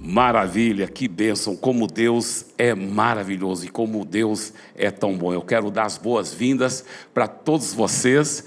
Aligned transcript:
Maravilha, 0.00 0.86
que 0.86 1.08
bênção, 1.08 1.56
como 1.56 1.88
Deus 1.88 2.46
é 2.56 2.72
maravilhoso 2.72 3.66
e 3.66 3.68
como 3.68 4.04
Deus 4.04 4.52
é 4.76 4.92
tão 4.92 5.16
bom. 5.16 5.32
Eu 5.32 5.42
quero 5.42 5.72
dar 5.72 5.86
as 5.86 5.98
boas-vindas 5.98 6.84
para 7.12 7.26
todos 7.26 7.74
vocês 7.74 8.44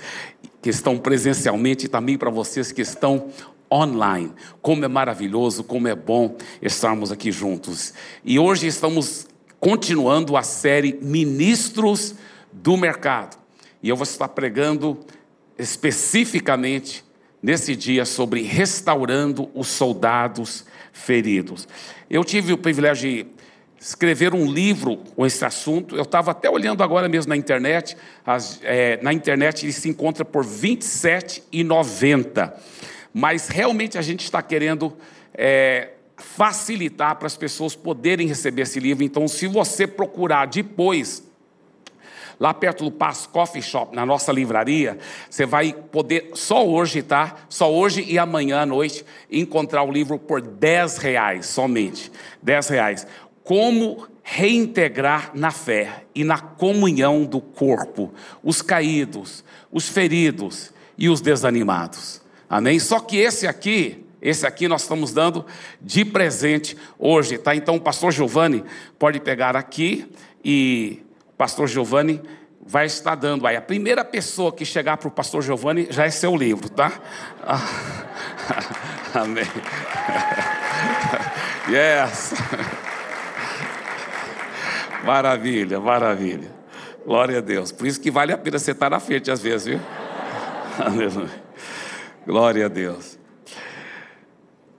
que 0.62 0.70
estão 0.70 0.98
presencialmente 0.98 1.86
e 1.86 1.90
também 1.90 2.18
para 2.18 2.29
vocês 2.29 2.72
que 2.72 2.82
estão 2.82 3.28
online. 3.70 4.32
Como 4.62 4.86
é 4.86 4.88
maravilhoso, 4.88 5.62
como 5.62 5.90
é 5.90 5.96
bom 5.96 6.38
estarmos 6.62 7.11
aqui 7.11 7.34
juntos. 7.34 7.93
E 8.23 8.39
hoje 8.39 8.68
estamos 8.68 9.27
continuando 9.59 10.38
a 10.38 10.43
série 10.43 10.97
Ministros 11.02 12.15
do 12.54 12.77
Mercado. 12.77 13.38
E 13.83 13.89
eu 13.89 13.97
vou 13.97 14.04
estar 14.04 14.29
pregando 14.29 14.99
especificamente 15.59 17.04
nesse 17.43 17.75
dia 17.75 18.05
sobre 18.05 18.41
restaurando 18.41 19.49
os 19.54 19.68
soldados 19.68 20.65
feridos. 20.92 21.68
Eu 22.10 22.24
tive 22.24 22.54
o 22.54 22.57
privilégio 22.57 23.10
de 23.10 23.28
escrever 23.79 24.34
um 24.34 24.52
livro 24.52 24.98
com 25.15 25.25
esse 25.25 25.43
assunto. 25.43 25.96
Eu 25.96 26.04
estava 26.04 26.32
até 26.32 26.50
olhando 26.50 26.84
agora 26.84 27.10
mesmo 27.10 27.29
na 27.29 27.36
internet. 27.36 27.98
As, 28.25 28.60
é, 28.64 29.00
na 29.01 29.12
internet 29.12 29.65
ele 29.65 29.74
se 29.74 29.89
encontra 29.89 30.24
por 30.24 30.46
R$ 30.46 30.51
27,90. 30.51 32.53
Mas 33.14 33.50
realmente 33.50 33.98
a 33.98 34.02
gente 34.02 34.23
está 34.23 34.42
querendo 34.42 34.95
é, 35.34 35.89
facilitar 36.16 37.16
para 37.16 37.28
as 37.28 37.36
pessoas 37.36 37.76
poderem 37.76 38.28
receber 38.28 38.62
esse 38.62 38.80
livro. 38.80 39.03
Então, 39.03 39.28
se 39.28 39.48
você 39.48 39.86
procurar 39.88 40.45
depois 40.45 41.23
lá 42.41 42.55
perto 42.55 42.83
do 42.83 42.89
Pass 42.89 43.27
Coffee 43.27 43.61
Shop, 43.61 43.95
na 43.95 44.03
nossa 44.03 44.31
livraria, 44.31 44.97
você 45.30 45.45
vai 45.45 45.73
poder, 45.73 46.31
só 46.33 46.67
hoje, 46.67 47.03
tá? 47.03 47.36
Só 47.47 47.72
hoje 47.72 48.03
e 48.03 48.17
amanhã 48.17 48.61
à 48.61 48.66
noite, 48.66 49.05
encontrar 49.31 49.83
o 49.83 49.91
livro 49.91 50.17
por 50.17 50.41
10 50.41 50.97
reais 50.97 51.45
somente. 51.45 52.11
10 52.41 52.69
reais. 52.69 53.08
Como 53.44 54.08
reintegrar 54.23 55.30
na 55.36 55.52
fé 55.52 56.06
e 56.16 56.23
na 56.23 56.39
comunhão 56.39 57.25
do 57.25 57.39
corpo 57.39 58.11
os 58.44 58.64
caídos, 58.64 59.44
os 59.72 59.88
feridos 59.88 60.73
e 60.98 61.09
os 61.09 61.22
desanimados. 61.22 62.23
Amém? 62.50 62.80
Só 62.80 63.00
que 63.00 63.17
esse 63.17 63.45
aqui, 63.45 64.03
esse 64.20 64.48
aqui 64.48 64.67
nós 64.67 64.81
estamos 64.81 65.14
dando 65.14 65.45
de 65.80 66.03
presente 66.03 66.76
hoje, 66.98 67.38
tá? 67.38 67.55
Então 67.55 67.76
o 67.76 67.80
pastor 67.80 68.11
Giovanni 68.11 68.64
pode 68.98 69.20
pegar 69.20 69.55
aqui 69.55 70.11
e 70.44 71.03
pastor 71.42 71.67
Giovanni 71.67 72.22
vai 72.64 72.86
estar 72.86 73.16
dando 73.16 73.47
aí. 73.47 73.56
A 73.56 73.61
primeira 73.64 74.06
pessoa 74.06 74.52
que 74.52 74.64
chegar 74.64 74.97
para 74.97 75.08
o 75.08 75.11
pastor 75.11 75.42
Giovanni 75.42 75.88
já 75.89 76.06
é 76.06 76.11
seu 76.11 76.38
livro, 76.38 76.70
tá? 76.70 77.02
Amém. 79.16 79.44
Yes. 81.70 82.33
Maravilha, 85.06 85.80
maravilha. 85.80 86.52
Glória 87.06 87.38
a 87.38 87.42
Deus. 87.42 87.72
Por 87.72 87.88
isso 87.88 88.02
que 88.02 88.11
vale 88.11 88.33
a 88.33 88.38
pena 88.38 88.59
você 88.59 88.72
estar 88.72 88.89
na 88.89 89.00
frente 89.00 89.31
às 89.31 89.42
vezes, 89.42 89.67
viu? 89.67 89.80
Aleluia. 90.78 91.44
Glória 92.26 92.66
a 92.66 92.67
Deus. 92.67 93.17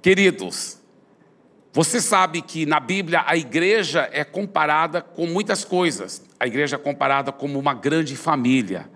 Queridos, 0.03 0.83
você 1.73 2.03
sabe 2.03 2.43
que 2.43 2.67
na 2.67 2.79
Bíblia 2.79 3.25
a 3.27 3.37
igreja 3.37 4.07
é 4.13 4.25
comparada 4.25 5.01
com 5.01 5.27
muitas 5.27 5.65
coisas. 5.65 6.23
A 6.43 6.47
igreja 6.49 6.75
é 6.75 6.79
comparada 6.79 7.31
como 7.31 7.57
uma 7.57 7.73
grande 7.73 8.17
família. 8.17 8.91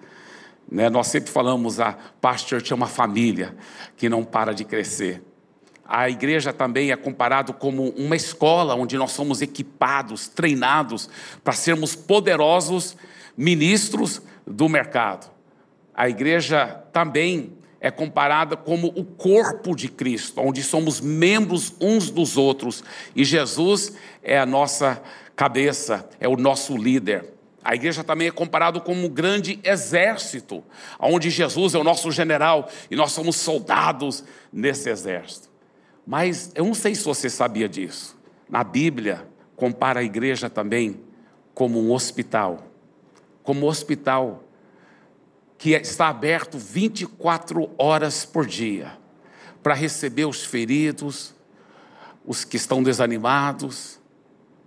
Né? 0.68 0.90
Nós 0.90 1.06
sempre 1.06 1.30
falamos 1.30 1.78
a 1.78 1.96
Pastor 2.20 2.60
é 2.68 2.74
uma 2.74 2.88
família 2.88 3.54
que 3.96 4.08
não 4.08 4.24
para 4.24 4.52
de 4.52 4.64
crescer. 4.64 5.22
A 5.86 6.10
igreja 6.10 6.52
também 6.52 6.90
é 6.90 6.96
comparado 6.96 7.52
como 7.52 7.90
uma 7.90 8.16
escola 8.16 8.74
onde 8.74 8.98
nós 8.98 9.12
somos 9.12 9.42
equipados, 9.42 10.26
treinados 10.26 11.08
para 11.44 11.52
sermos 11.52 11.94
poderosos 11.94 12.96
ministros 13.36 14.20
do 14.44 14.68
mercado. 14.68 15.30
A 15.94 16.08
igreja 16.08 16.82
também 16.92 17.52
é 17.80 17.92
comparada 17.92 18.56
como 18.56 18.88
o 18.88 19.04
corpo 19.04 19.76
de 19.76 19.88
Cristo, 19.88 20.40
onde 20.40 20.64
somos 20.64 21.00
membros 21.00 21.72
uns 21.80 22.10
dos 22.10 22.36
outros, 22.36 22.82
e 23.14 23.24
Jesus 23.24 23.92
é 24.20 24.36
a 24.36 24.44
nossa 24.44 25.00
cabeça, 25.36 26.08
é 26.18 26.26
o 26.26 26.36
nosso 26.36 26.76
líder. 26.76 27.35
A 27.66 27.74
igreja 27.74 28.04
também 28.04 28.28
é 28.28 28.30
comparado 28.30 28.80
como 28.80 29.04
um 29.04 29.08
grande 29.08 29.58
exército, 29.64 30.62
onde 31.00 31.30
Jesus 31.30 31.74
é 31.74 31.78
o 31.78 31.82
nosso 31.82 32.12
general 32.12 32.70
e 32.88 32.94
nós 32.94 33.10
somos 33.10 33.34
soldados 33.34 34.22
nesse 34.52 34.88
exército. 34.88 35.50
Mas 36.06 36.52
eu 36.54 36.64
não 36.64 36.74
sei 36.74 36.94
se 36.94 37.04
você 37.04 37.28
sabia 37.28 37.68
disso. 37.68 38.16
Na 38.48 38.62
Bíblia, 38.62 39.26
compara 39.56 39.98
a 39.98 40.04
igreja 40.04 40.48
também 40.48 41.00
como 41.54 41.82
um 41.82 41.92
hospital. 41.92 42.68
Como 43.42 43.66
um 43.66 43.68
hospital 43.68 44.44
que 45.58 45.70
está 45.70 46.06
aberto 46.06 46.58
24 46.58 47.68
horas 47.76 48.24
por 48.24 48.46
dia 48.46 48.96
para 49.60 49.74
receber 49.74 50.26
os 50.26 50.44
feridos, 50.44 51.34
os 52.24 52.44
que 52.44 52.56
estão 52.56 52.80
desanimados, 52.80 53.98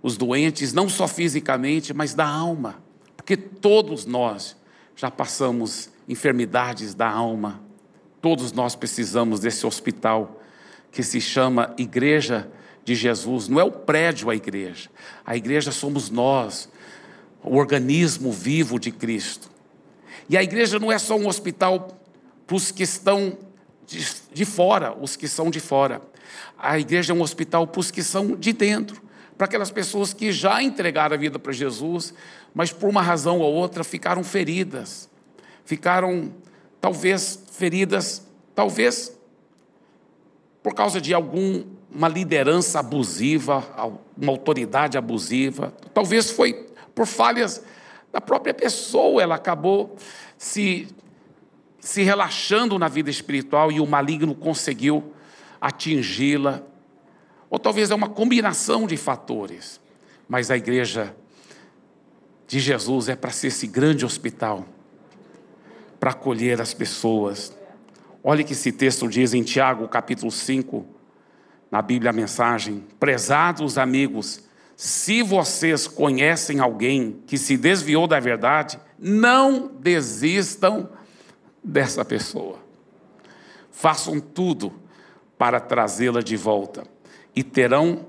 os 0.02 0.18
doentes, 0.18 0.74
não 0.74 0.86
só 0.86 1.08
fisicamente, 1.08 1.94
mas 1.94 2.12
da 2.12 2.28
alma, 2.28 2.89
porque 3.30 3.36
todos 3.36 4.06
nós 4.06 4.56
já 4.96 5.08
passamos 5.08 5.88
enfermidades 6.08 6.94
da 6.94 7.08
alma, 7.08 7.62
todos 8.20 8.50
nós 8.50 8.74
precisamos 8.74 9.38
desse 9.38 9.64
hospital 9.64 10.42
que 10.90 11.00
se 11.04 11.20
chama 11.20 11.72
Igreja 11.78 12.50
de 12.84 12.96
Jesus, 12.96 13.46
não 13.46 13.60
é 13.60 13.62
o 13.62 13.70
prédio 13.70 14.30
a 14.30 14.34
igreja, 14.34 14.90
a 15.24 15.36
igreja 15.36 15.70
somos 15.70 16.10
nós, 16.10 16.68
o 17.44 17.56
organismo 17.56 18.32
vivo 18.32 18.80
de 18.80 18.90
Cristo. 18.90 19.48
E 20.28 20.36
a 20.36 20.42
igreja 20.42 20.80
não 20.80 20.90
é 20.90 20.98
só 20.98 21.16
um 21.16 21.28
hospital 21.28 21.96
para 22.48 22.56
os 22.56 22.72
que 22.72 22.82
estão 22.82 23.38
de, 23.86 24.04
de 24.32 24.44
fora, 24.44 24.92
os 25.00 25.14
que 25.14 25.28
são 25.28 25.52
de 25.52 25.60
fora. 25.60 26.02
A 26.58 26.80
igreja 26.80 27.12
é 27.12 27.14
um 27.14 27.22
hospital 27.22 27.64
para 27.64 27.78
os 27.78 27.92
que 27.92 28.02
são 28.02 28.34
de 28.34 28.52
dentro, 28.52 29.00
para 29.40 29.46
aquelas 29.46 29.70
pessoas 29.70 30.12
que 30.12 30.32
já 30.32 30.62
entregaram 30.62 31.14
a 31.14 31.18
vida 31.18 31.38
para 31.38 31.50
Jesus, 31.50 32.12
mas 32.52 32.74
por 32.74 32.90
uma 32.90 33.00
razão 33.00 33.38
ou 33.38 33.50
outra 33.50 33.82
ficaram 33.82 34.22
feridas, 34.22 35.08
ficaram 35.64 36.30
talvez 36.78 37.42
feridas, 37.50 38.22
talvez 38.54 39.18
por 40.62 40.74
causa 40.74 41.00
de 41.00 41.14
alguma 41.14 42.06
liderança 42.12 42.80
abusiva, 42.80 43.64
uma 44.14 44.30
autoridade 44.30 44.98
abusiva, 44.98 45.72
talvez 45.94 46.30
foi 46.30 46.66
por 46.94 47.06
falhas 47.06 47.64
da 48.12 48.20
própria 48.20 48.52
pessoa, 48.52 49.22
ela 49.22 49.36
acabou 49.36 49.96
se, 50.36 50.86
se 51.78 52.02
relaxando 52.02 52.78
na 52.78 52.88
vida 52.88 53.08
espiritual 53.08 53.72
e 53.72 53.80
o 53.80 53.86
maligno 53.86 54.34
conseguiu 54.34 55.14
atingi-la. 55.58 56.62
Ou 57.50 57.58
talvez 57.58 57.90
é 57.90 57.94
uma 57.94 58.08
combinação 58.08 58.86
de 58.86 58.96
fatores, 58.96 59.80
mas 60.28 60.52
a 60.52 60.56
igreja 60.56 61.14
de 62.46 62.60
Jesus 62.60 63.08
é 63.08 63.16
para 63.16 63.32
ser 63.32 63.48
esse 63.48 63.66
grande 63.66 64.06
hospital, 64.06 64.64
para 65.98 66.12
acolher 66.12 66.60
as 66.60 66.72
pessoas. 66.72 67.52
Olha 68.22 68.44
que 68.44 68.52
esse 68.52 68.70
texto 68.70 69.08
diz 69.08 69.34
em 69.34 69.42
Tiago, 69.42 69.88
capítulo 69.88 70.30
5, 70.30 70.86
na 71.68 71.82
Bíblia 71.82 72.10
a 72.10 72.12
mensagem: 72.12 72.86
Prezados 73.00 73.76
amigos, 73.76 74.44
se 74.76 75.20
vocês 75.20 75.88
conhecem 75.88 76.60
alguém 76.60 77.20
que 77.26 77.36
se 77.36 77.56
desviou 77.56 78.06
da 78.06 78.20
verdade, 78.20 78.78
não 78.96 79.66
desistam 79.80 80.88
dessa 81.64 82.04
pessoa. 82.04 82.60
Façam 83.72 84.20
tudo 84.20 84.72
para 85.36 85.58
trazê-la 85.58 86.20
de 86.20 86.36
volta 86.36 86.84
e 87.34 87.42
terão 87.42 88.06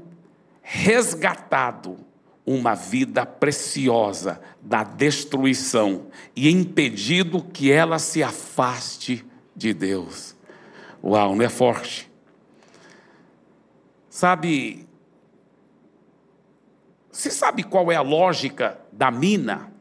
resgatado 0.62 1.98
uma 2.46 2.74
vida 2.74 3.26
preciosa 3.26 4.42
da 4.62 4.84
destruição 4.84 6.08
e 6.36 6.50
impedido 6.50 7.44
que 7.44 7.72
ela 7.72 8.00
se 8.00 8.24
afaste 8.24 9.26
de 9.56 9.74
Deus. 9.74 10.36
Uau, 11.04 11.36
não 11.36 11.44
é 11.44 11.50
forte? 11.50 12.12
Sabe, 14.10 14.88
você 17.12 17.32
sabe 17.32 17.64
qual 17.64 17.92
é 17.92 17.96
a 17.96 18.02
lógica 18.02 18.80
da 18.92 19.10
mina? 19.10 19.72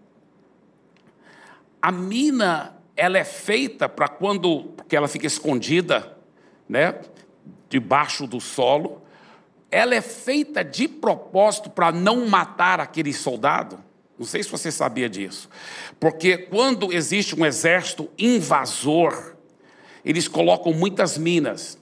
A 1.83 1.91
mina, 1.91 2.77
ela 2.97 3.19
é 3.19 3.25
feita 3.25 3.89
para 3.89 4.07
quando, 4.07 4.65
porque 4.77 4.95
ela 4.95 5.09
fica 5.09 5.27
escondida, 5.27 6.17
né, 6.69 7.01
debaixo 7.69 8.27
do 8.27 8.41
solo. 8.41 9.03
Ela 9.71 9.95
é 9.95 10.01
feita 10.01 10.65
de 10.65 10.89
propósito 10.89 11.71
para 11.71 11.93
não 11.93 12.27
matar 12.27 12.81
aquele 12.81 13.13
soldado. 13.13 13.79
Não 14.19 14.27
sei 14.27 14.43
se 14.43 14.51
você 14.51 14.71
sabia 14.71 15.09
disso. 15.09 15.49
Porque 15.99 16.37
quando 16.37 16.93
existe 16.93 17.39
um 17.39 17.47
exército 17.47 18.11
invasor, 18.19 19.37
eles 20.05 20.29
colocam 20.29 20.73
muitas 20.73 21.17
minas. 21.17 21.79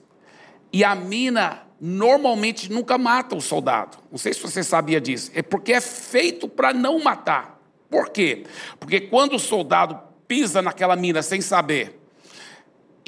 E 0.71 0.83
a 0.83 0.95
mina 0.95 1.63
normalmente 1.81 2.71
nunca 2.71 2.97
mata 2.97 3.35
o 3.35 3.41
soldado. 3.41 3.97
Não 4.11 4.17
sei 4.17 4.33
se 4.33 4.41
você 4.41 4.63
sabia 4.63 5.01
disso. 5.01 5.31
É 5.33 5.41
porque 5.41 5.73
é 5.73 5.81
feito 5.81 6.47
para 6.47 6.73
não 6.73 6.99
matar. 6.99 7.59
Por 7.89 8.09
quê? 8.09 8.45
Porque 8.79 9.01
quando 9.01 9.35
o 9.35 9.39
soldado 9.39 9.99
pisa 10.27 10.61
naquela 10.61 10.95
mina 10.95 11.21
sem 11.21 11.41
saber 11.41 11.98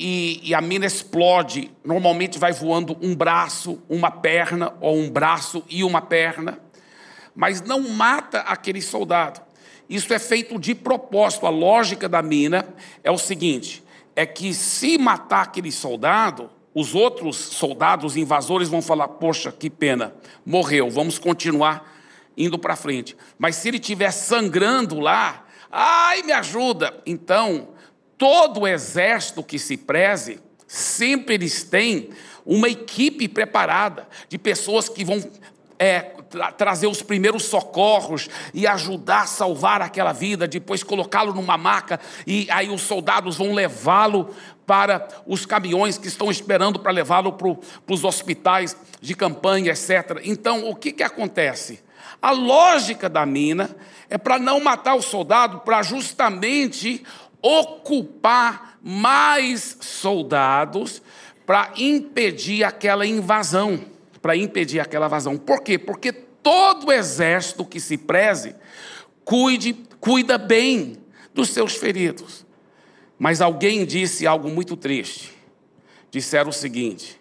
e, 0.04 0.50
e, 0.50 0.56
a 0.56 0.62
mina 0.62 0.88
explode, 0.88 1.72
normalmente 1.86 2.40
vai 2.40 2.52
voando 2.52 2.98
um 3.04 3.16
braço, 3.16 3.80
uma 3.88 4.10
perna, 4.10 4.74
ou 4.82 4.98
um 4.98 5.08
braço 5.08 5.64
e 5.70 5.84
uma 5.84 6.02
perna, 6.02 6.58
mas 7.36 7.62
não 7.62 7.88
mata 7.88 8.40
aquele 8.40 8.82
soldado. 8.82 9.40
Isso 9.88 10.12
é 10.12 10.18
feito 10.18 10.58
de 10.58 10.74
propósito. 10.74 11.46
A 11.46 11.52
lógica 11.52 12.10
da 12.10 12.24
mina 12.24 12.68
é 13.04 13.12
o 13.12 13.18
seguinte: 13.20 13.84
é 14.16 14.26
que 14.26 14.56
se 14.56 14.98
matar 14.98 15.44
aquele 15.44 15.72
soldado, 15.72 16.50
os 16.74 16.96
outros 16.96 17.38
soldados 17.38 18.18
invasores 18.18 18.70
vão 18.70 18.82
falar: 18.82 19.08
poxa, 19.08 19.52
que 19.52 19.70
pena, 19.70 20.16
morreu, 20.44 20.90
vamos 20.90 21.20
continuar 21.20 21.96
indo 22.36 22.58
para 22.58 22.76
frente. 22.76 23.16
Mas 23.38 23.56
se 23.58 23.68
ele 23.68 23.78
estiver 23.78 24.10
sangrando 24.10 25.00
lá, 25.00 25.46
ai, 25.72 26.24
me 26.24 26.32
ajuda. 26.32 26.92
Então, 27.06 27.68
todo 28.22 28.68
exército 28.68 29.42
que 29.42 29.58
se 29.58 29.76
preze, 29.76 30.40
sempre 30.68 31.34
eles 31.34 31.64
têm 31.64 32.12
uma 32.46 32.70
equipe 32.70 33.28
preparada 33.28 34.08
de 34.30 34.38
pessoas 34.38 34.88
que 34.88 35.04
vão 35.04 35.20
é, 35.80 36.02
tra 36.30 36.52
trazer 36.52 36.86
os 36.86 37.02
primeiros 37.02 37.46
socorros 37.46 38.30
e 38.54 38.68
ajudar 38.68 39.24
a 39.24 39.26
salvar 39.26 39.82
aquela 39.82 40.14
vida, 40.14 40.48
depois 40.48 40.84
colocá-lo 40.84 41.34
numa 41.34 41.58
maca 41.58 42.00
e 42.28 42.48
aí 42.52 42.70
os 42.70 42.82
soldados 42.82 43.38
vão 43.38 43.56
levá-lo 43.56 44.30
para 44.68 45.08
os 45.26 45.44
caminhões 45.44 45.98
que 45.98 46.08
estão 46.08 46.30
esperando 46.30 46.80
para 46.80 46.92
levá-lo 46.92 47.34
para 47.34 47.58
os 47.90 48.04
hospitais 48.04 48.78
de 49.02 49.16
campanha, 49.16 49.72
etc. 49.72 50.22
Então, 50.24 50.70
o 50.70 50.76
que, 50.76 50.92
que 50.92 51.02
acontece? 51.02 51.80
A 52.22 52.30
lógica 52.30 53.10
da 53.10 53.26
mina 53.26 53.76
é 54.08 54.18
para 54.18 54.38
não 54.38 54.60
matar 54.60 54.94
o 54.94 55.02
soldado, 55.02 55.62
para 55.62 55.82
justamente 55.82 57.04
ocupar 57.42 58.78
mais 58.82 59.78
soldados 59.82 61.02
para 61.46 61.74
impedir 61.78 62.64
aquela 62.64 63.06
invasão 63.06 63.92
para 64.22 64.36
impedir 64.36 64.80
aquela 64.80 65.08
vazão. 65.08 65.38
Por 65.38 65.62
quê? 65.62 65.78
Porque 65.78 66.14
todo 66.14 66.92
exército 66.92 67.66
que 67.66 67.80
se 67.80 67.98
preze 67.98 68.56
cuide, 69.26 69.74
cuida 70.00 70.38
bem 70.38 70.98
dos 71.34 71.50
seus 71.50 71.76
feridos. 71.76 72.46
Mas 73.18 73.42
alguém 73.42 73.86
disse 73.86 74.28
algo 74.28 74.50
muito 74.50 74.78
triste. 74.78 75.34
Disseram 76.12 76.50
o 76.50 76.54
seguinte: 76.54 77.20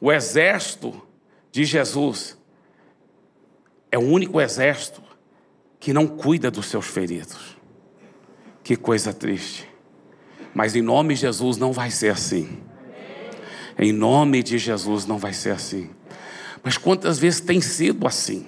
o 0.00 0.12
exército 0.12 1.06
de 1.50 1.64
Jesus 1.64 2.38
é 3.90 3.98
o 3.98 4.02
único 4.02 4.40
exército 4.40 5.02
que 5.80 5.92
não 5.92 6.06
cuida 6.06 6.50
dos 6.50 6.66
seus 6.66 6.86
feridos. 6.86 7.57
Que 8.68 8.76
coisa 8.76 9.14
triste. 9.14 9.66
Mas 10.52 10.76
em 10.76 10.82
nome 10.82 11.14
de 11.14 11.22
Jesus 11.22 11.56
não 11.56 11.72
vai 11.72 11.90
ser 11.90 12.10
assim. 12.10 12.58
Em 13.78 13.94
nome 13.94 14.42
de 14.42 14.58
Jesus 14.58 15.06
não 15.06 15.16
vai 15.16 15.32
ser 15.32 15.52
assim. 15.52 15.88
Mas 16.62 16.76
quantas 16.76 17.18
vezes 17.18 17.40
tem 17.40 17.62
sido 17.62 18.06
assim? 18.06 18.46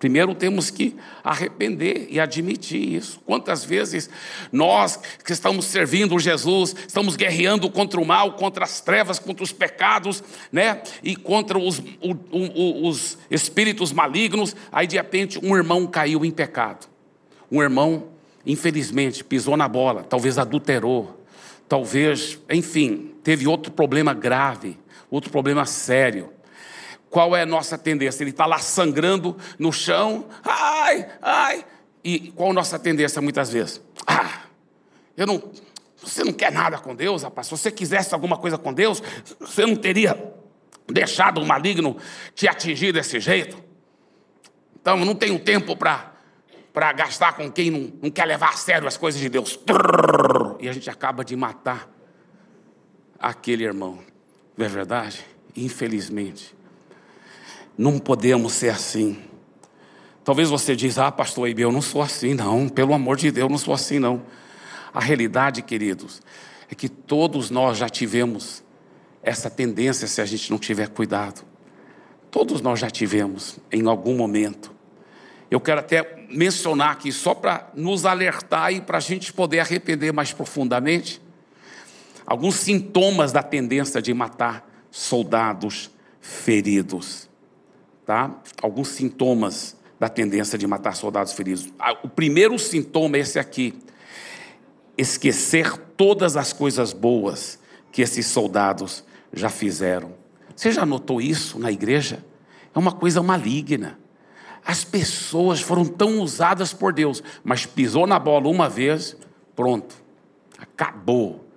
Primeiro 0.00 0.34
temos 0.34 0.68
que 0.68 0.96
arrepender 1.22 2.08
e 2.10 2.18
admitir 2.18 2.92
isso. 2.92 3.20
Quantas 3.24 3.64
vezes 3.64 4.10
nós 4.50 4.98
que 5.24 5.32
estamos 5.32 5.66
servindo 5.66 6.18
Jesus, 6.18 6.74
estamos 6.88 7.14
guerreando 7.14 7.70
contra 7.70 8.00
o 8.00 8.04
mal, 8.04 8.32
contra 8.32 8.64
as 8.64 8.80
trevas, 8.80 9.20
contra 9.20 9.44
os 9.44 9.52
pecados, 9.52 10.24
né? 10.50 10.82
E 11.04 11.14
contra 11.14 11.56
os, 11.56 11.78
o, 12.00 12.16
o, 12.32 12.88
os 12.88 13.16
espíritos 13.30 13.92
malignos, 13.92 14.56
aí 14.72 14.88
de 14.88 14.96
repente 14.96 15.38
um 15.40 15.56
irmão 15.56 15.86
caiu 15.86 16.24
em 16.24 16.32
pecado. 16.32 16.90
Um 17.48 17.62
irmão, 17.62 18.11
infelizmente, 18.44 19.24
pisou 19.24 19.56
na 19.56 19.68
bola, 19.68 20.02
talvez 20.02 20.38
adulterou, 20.38 21.24
talvez, 21.68 22.38
enfim, 22.50 23.14
teve 23.22 23.46
outro 23.46 23.72
problema 23.72 24.12
grave, 24.12 24.78
outro 25.10 25.30
problema 25.30 25.64
sério. 25.64 26.32
Qual 27.08 27.36
é 27.36 27.42
a 27.42 27.46
nossa 27.46 27.76
tendência? 27.76 28.22
Ele 28.22 28.30
está 28.30 28.46
lá 28.46 28.58
sangrando 28.58 29.36
no 29.58 29.72
chão, 29.72 30.26
ai, 30.42 31.08
ai. 31.20 31.64
E 32.02 32.32
qual 32.32 32.50
a 32.50 32.54
nossa 32.54 32.78
tendência 32.78 33.22
muitas 33.22 33.50
vezes? 33.50 33.80
Ah, 34.06 34.40
eu 35.16 35.26
não. 35.26 35.42
Você 36.02 36.24
não 36.24 36.32
quer 36.32 36.50
nada 36.50 36.78
com 36.78 36.94
Deus, 36.94 37.22
rapaz. 37.22 37.46
Se 37.46 37.52
você 37.52 37.70
quisesse 37.70 38.12
alguma 38.12 38.36
coisa 38.36 38.58
com 38.58 38.72
Deus, 38.72 39.00
você 39.38 39.64
não 39.64 39.76
teria 39.76 40.18
deixado 40.90 41.40
o 41.40 41.46
maligno 41.46 41.96
te 42.34 42.48
atingir 42.48 42.92
desse 42.92 43.20
jeito. 43.20 43.56
Então, 44.80 44.96
não 44.96 45.14
tenho 45.14 45.38
tempo 45.38 45.76
para 45.76 46.11
para 46.72 46.92
gastar 46.92 47.34
com 47.34 47.50
quem 47.50 47.70
não, 47.70 47.92
não 48.02 48.10
quer 48.10 48.24
levar 48.24 48.50
a 48.50 48.56
sério 48.56 48.88
as 48.88 48.96
coisas 48.96 49.20
de 49.20 49.28
Deus. 49.28 49.58
E 50.58 50.68
a 50.68 50.72
gente 50.72 50.88
acaba 50.88 51.24
de 51.24 51.36
matar 51.36 51.88
aquele 53.18 53.64
irmão. 53.64 53.98
Não 54.56 54.66
é 54.66 54.68
verdade? 54.68 55.24
Infelizmente. 55.56 56.54
Não 57.76 57.98
podemos 57.98 58.52
ser 58.52 58.70
assim. 58.70 59.22
Talvez 60.24 60.48
você 60.48 60.76
diz, 60.76 60.98
ah, 60.98 61.10
pastor 61.10 61.48
Ibe, 61.48 61.62
eu 61.62 61.72
não 61.72 61.82
sou 61.82 62.00
assim, 62.00 62.34
não. 62.34 62.68
Pelo 62.68 62.94
amor 62.94 63.16
de 63.16 63.30
Deus, 63.30 63.44
eu 63.44 63.50
não 63.50 63.58
sou 63.58 63.74
assim, 63.74 63.98
não. 63.98 64.22
A 64.94 65.00
realidade, 65.00 65.62
queridos, 65.62 66.22
é 66.70 66.74
que 66.74 66.88
todos 66.88 67.50
nós 67.50 67.78
já 67.78 67.88
tivemos 67.88 68.62
essa 69.22 69.50
tendência 69.50 70.06
se 70.06 70.20
a 70.20 70.24
gente 70.24 70.50
não 70.50 70.58
tiver 70.58 70.88
cuidado. 70.88 71.44
Todos 72.30 72.60
nós 72.60 72.78
já 72.78 72.88
tivemos 72.88 73.58
em 73.70 73.86
algum 73.86 74.16
momento. 74.16 74.71
Eu 75.52 75.60
quero 75.60 75.80
até 75.80 76.24
mencionar 76.30 76.92
aqui, 76.92 77.12
só 77.12 77.34
para 77.34 77.70
nos 77.74 78.06
alertar 78.06 78.72
e 78.72 78.80
para 78.80 78.96
a 78.96 79.00
gente 79.02 79.34
poder 79.34 79.60
arrepender 79.60 80.10
mais 80.10 80.32
profundamente, 80.32 81.20
alguns 82.26 82.54
sintomas 82.54 83.32
da 83.32 83.42
tendência 83.42 84.00
de 84.00 84.14
matar 84.14 84.66
soldados 84.90 85.90
feridos. 86.22 87.28
Tá? 88.06 88.34
Alguns 88.62 88.88
sintomas 88.88 89.76
da 90.00 90.08
tendência 90.08 90.56
de 90.56 90.66
matar 90.66 90.96
soldados 90.96 91.34
feridos. 91.34 91.68
Ah, 91.78 91.98
o 92.02 92.08
primeiro 92.08 92.58
sintoma 92.58 93.18
é 93.18 93.20
esse 93.20 93.38
aqui: 93.38 93.74
esquecer 94.96 95.76
todas 95.98 96.34
as 96.34 96.54
coisas 96.54 96.94
boas 96.94 97.58
que 97.92 98.00
esses 98.00 98.24
soldados 98.24 99.04
já 99.30 99.50
fizeram. 99.50 100.14
Você 100.56 100.72
já 100.72 100.86
notou 100.86 101.20
isso 101.20 101.58
na 101.58 101.70
igreja? 101.70 102.24
É 102.74 102.78
uma 102.78 102.92
coisa 102.92 103.22
maligna. 103.22 104.00
As 104.64 104.84
pessoas 104.84 105.60
foram 105.60 105.84
tão 105.84 106.20
usadas 106.20 106.72
por 106.72 106.92
Deus, 106.92 107.22
mas 107.42 107.66
pisou 107.66 108.06
na 108.06 108.18
bola 108.18 108.48
uma 108.48 108.68
vez, 108.68 109.16
pronto, 109.56 109.94
acabou. 110.56 111.48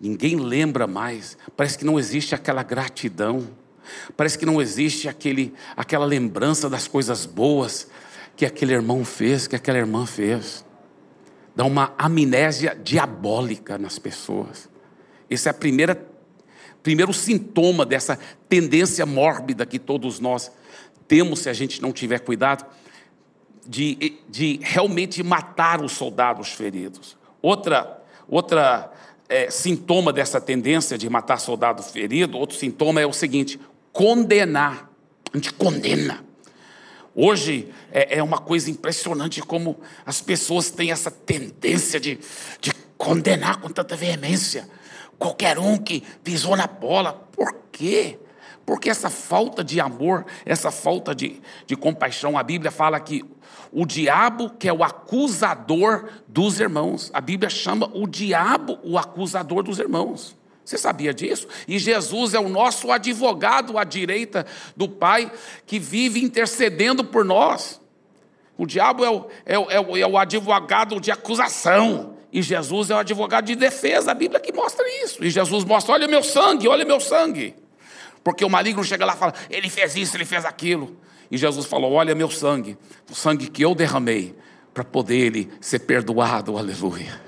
Ninguém 0.00 0.36
lembra 0.36 0.86
mais. 0.86 1.38
Parece 1.56 1.78
que 1.78 1.84
não 1.84 1.98
existe 1.98 2.34
aquela 2.34 2.62
gratidão. 2.62 3.48
Parece 4.16 4.36
que 4.36 4.44
não 4.44 4.60
existe 4.60 5.08
aquele, 5.08 5.54
aquela 5.76 6.04
lembrança 6.04 6.68
das 6.68 6.88
coisas 6.88 7.24
boas 7.24 7.88
que 8.36 8.44
aquele 8.44 8.74
irmão 8.74 9.04
fez, 9.04 9.46
que 9.46 9.54
aquela 9.54 9.78
irmã 9.78 10.04
fez. 10.04 10.64
Dá 11.54 11.64
uma 11.64 11.94
amnésia 11.96 12.74
diabólica 12.82 13.78
nas 13.78 13.98
pessoas. 13.98 14.68
Esse 15.30 15.48
é 15.48 15.52
primeira 15.52 16.12
primeiro 16.82 17.14
sintoma 17.14 17.86
dessa 17.86 18.18
tendência 18.46 19.06
mórbida 19.06 19.64
que 19.64 19.78
todos 19.78 20.20
nós 20.20 20.48
temos 20.48 20.63
se 21.36 21.48
a 21.48 21.52
gente 21.52 21.80
não 21.80 21.92
tiver 21.92 22.20
cuidado, 22.20 22.64
de, 23.66 24.18
de 24.28 24.60
realmente 24.62 25.22
matar 25.22 25.82
os 25.82 25.92
soldados 25.92 26.50
feridos. 26.50 27.16
Outra, 27.40 28.02
outra 28.28 28.92
é, 29.28 29.50
sintoma 29.50 30.12
dessa 30.12 30.40
tendência 30.40 30.98
de 30.98 31.08
matar 31.08 31.38
soldado 31.38 31.82
ferido, 31.82 32.38
outro 32.38 32.56
sintoma 32.56 33.00
é 33.00 33.06
o 33.06 33.12
seguinte: 33.12 33.58
condenar. 33.92 34.90
A 35.32 35.36
gente 35.36 35.52
condena. 35.52 36.24
Hoje 37.14 37.72
é, 37.92 38.18
é 38.18 38.22
uma 38.22 38.38
coisa 38.38 38.70
impressionante 38.70 39.40
como 39.40 39.80
as 40.04 40.20
pessoas 40.20 40.70
têm 40.70 40.90
essa 40.90 41.10
tendência 41.10 41.98
de, 41.98 42.18
de 42.60 42.72
condenar 42.96 43.60
com 43.60 43.68
tanta 43.68 43.96
veemência. 43.96 44.68
Qualquer 45.18 45.58
um 45.58 45.76
que 45.76 46.02
pisou 46.22 46.56
na 46.56 46.66
bola. 46.66 47.12
Por 47.12 47.54
quê? 47.70 48.18
Porque 48.64 48.88
essa 48.88 49.10
falta 49.10 49.62
de 49.62 49.80
amor, 49.80 50.24
essa 50.44 50.70
falta 50.70 51.14
de, 51.14 51.40
de 51.66 51.76
compaixão, 51.76 52.38
a 52.38 52.42
Bíblia 52.42 52.70
fala 52.70 52.98
que 52.98 53.24
o 53.72 53.84
diabo, 53.84 54.50
que 54.50 54.68
é 54.68 54.72
o 54.72 54.84
acusador 54.84 56.08
dos 56.28 56.60
irmãos, 56.60 57.10
a 57.12 57.20
Bíblia 57.20 57.50
chama 57.50 57.90
o 57.92 58.06
diabo 58.06 58.78
o 58.82 58.96
acusador 58.96 59.62
dos 59.62 59.78
irmãos. 59.78 60.36
Você 60.64 60.78
sabia 60.78 61.12
disso? 61.12 61.46
E 61.68 61.78
Jesus 61.78 62.32
é 62.32 62.40
o 62.40 62.48
nosso 62.48 62.90
advogado 62.90 63.76
à 63.76 63.84
direita 63.84 64.46
do 64.74 64.88
Pai, 64.88 65.30
que 65.66 65.78
vive 65.78 66.24
intercedendo 66.24 67.04
por 67.04 67.24
nós. 67.24 67.80
O 68.56 68.64
diabo 68.64 69.04
é 69.04 69.10
o, 69.10 69.26
é 69.44 69.54
é 69.54 69.80
o, 69.80 69.96
é 69.96 70.06
o 70.06 70.16
advogado 70.16 70.98
de 71.00 71.10
acusação. 71.10 72.14
E 72.32 72.40
Jesus 72.40 72.90
é 72.90 72.94
o 72.94 72.98
advogado 72.98 73.44
de 73.44 73.54
defesa. 73.54 74.12
A 74.12 74.14
Bíblia 74.14 74.40
que 74.40 74.52
mostra 74.52 74.84
isso. 75.04 75.22
E 75.22 75.28
Jesus 75.28 75.64
mostra: 75.64 75.94
olha 75.94 76.08
meu 76.08 76.22
sangue, 76.22 76.66
olha 76.66 76.84
meu 76.84 77.00
sangue. 77.00 77.54
Porque 78.24 78.44
o 78.44 78.48
maligno 78.48 78.82
chega 78.82 79.04
lá 79.04 79.14
e 79.14 79.18
fala: 79.18 79.34
ele 79.50 79.68
fez 79.68 79.94
isso, 79.94 80.16
ele 80.16 80.24
fez 80.24 80.46
aquilo. 80.46 80.96
E 81.30 81.36
Jesus 81.36 81.66
falou: 81.66 81.92
Olha, 81.92 82.14
meu 82.14 82.30
sangue, 82.30 82.76
o 83.10 83.14
sangue 83.14 83.48
que 83.48 83.62
eu 83.62 83.74
derramei, 83.74 84.34
para 84.72 84.82
poder 84.82 85.16
ele 85.16 85.52
ser 85.60 85.80
perdoado, 85.80 86.56
aleluia. 86.56 87.22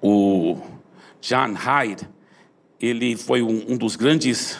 O 0.00 0.60
John 1.20 1.54
Hyde, 1.54 2.08
ele 2.80 3.16
foi 3.16 3.42
um, 3.42 3.72
um 3.72 3.76
dos 3.76 3.96
grandes 3.96 4.56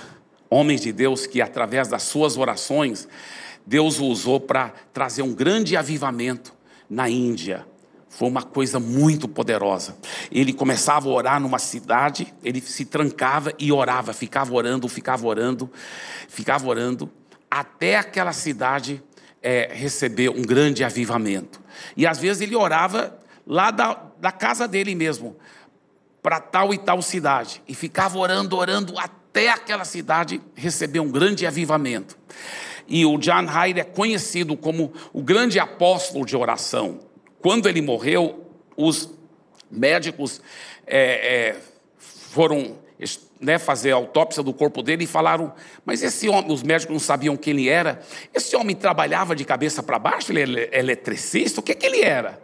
homens 0.50 0.80
de 0.80 0.90
Deus 0.90 1.26
que, 1.26 1.40
através 1.40 1.86
das 1.86 2.02
suas 2.02 2.36
orações, 2.36 3.06
Deus 3.64 4.00
o 4.00 4.06
usou 4.06 4.40
para 4.40 4.72
trazer 4.92 5.22
um 5.22 5.34
grande 5.34 5.76
avivamento 5.76 6.54
na 6.88 7.08
Índia. 7.08 7.66
Foi 8.18 8.26
uma 8.26 8.42
coisa 8.42 8.80
muito 8.80 9.28
poderosa. 9.28 9.96
Ele 10.28 10.52
começava 10.52 11.08
a 11.08 11.12
orar 11.12 11.38
numa 11.38 11.60
cidade, 11.60 12.34
ele 12.42 12.60
se 12.60 12.84
trancava 12.84 13.52
e 13.60 13.70
orava, 13.70 14.12
ficava 14.12 14.52
orando, 14.52 14.88
ficava 14.88 15.24
orando, 15.24 15.70
ficava 16.28 16.66
orando, 16.66 17.08
até 17.48 17.96
aquela 17.96 18.32
cidade 18.32 19.00
é, 19.40 19.70
receber 19.72 20.30
um 20.30 20.42
grande 20.42 20.82
avivamento. 20.82 21.60
E 21.96 22.08
às 22.08 22.18
vezes 22.18 22.42
ele 22.42 22.56
orava 22.56 23.16
lá 23.46 23.70
da, 23.70 24.02
da 24.18 24.32
casa 24.32 24.66
dele 24.66 24.96
mesmo, 24.96 25.36
para 26.20 26.40
tal 26.40 26.74
e 26.74 26.78
tal 26.78 27.00
cidade, 27.00 27.62
e 27.68 27.72
ficava 27.72 28.18
orando, 28.18 28.56
orando, 28.56 28.98
até 28.98 29.50
aquela 29.50 29.84
cidade 29.84 30.42
receber 30.56 30.98
um 30.98 31.08
grande 31.08 31.46
avivamento. 31.46 32.18
E 32.88 33.06
o 33.06 33.16
John 33.16 33.44
Hyde 33.44 33.78
é 33.78 33.84
conhecido 33.84 34.56
como 34.56 34.92
o 35.12 35.22
grande 35.22 35.60
apóstolo 35.60 36.26
de 36.26 36.36
oração. 36.36 37.06
Quando 37.40 37.68
ele 37.68 37.80
morreu, 37.80 38.46
os 38.76 39.10
médicos 39.70 40.40
é, 40.86 41.50
é, 41.50 41.56
foram 41.98 42.76
né, 43.40 43.58
fazer 43.58 43.92
a 43.92 43.96
autópsia 43.96 44.42
do 44.42 44.52
corpo 44.52 44.82
dele 44.82 45.04
e 45.04 45.06
falaram: 45.06 45.52
Mas 45.84 46.02
esse 46.02 46.28
homem, 46.28 46.52
os 46.52 46.62
médicos 46.62 46.92
não 46.92 47.00
sabiam 47.00 47.36
quem 47.36 47.52
ele 47.54 47.68
era. 47.68 48.00
Esse 48.34 48.56
homem 48.56 48.74
trabalhava 48.74 49.34
de 49.34 49.44
cabeça 49.44 49.82
para 49.82 49.98
baixo, 49.98 50.32
ele 50.32 50.60
é 50.60 50.78
eletricista, 50.78 51.60
o 51.60 51.62
que, 51.62 51.74
que 51.74 51.86
ele 51.86 52.02
era? 52.02 52.40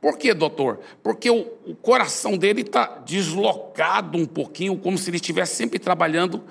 Por 0.00 0.18
quê, 0.18 0.34
doutor? 0.34 0.80
Porque 1.02 1.30
o, 1.30 1.46
o 1.66 1.74
coração 1.74 2.36
dele 2.36 2.60
está 2.60 3.02
deslocado 3.04 4.18
um 4.18 4.26
pouquinho, 4.26 4.76
como 4.76 4.98
se 4.98 5.10
ele 5.10 5.16
estivesse 5.16 5.56
sempre 5.56 5.78
trabalhando 5.78 6.44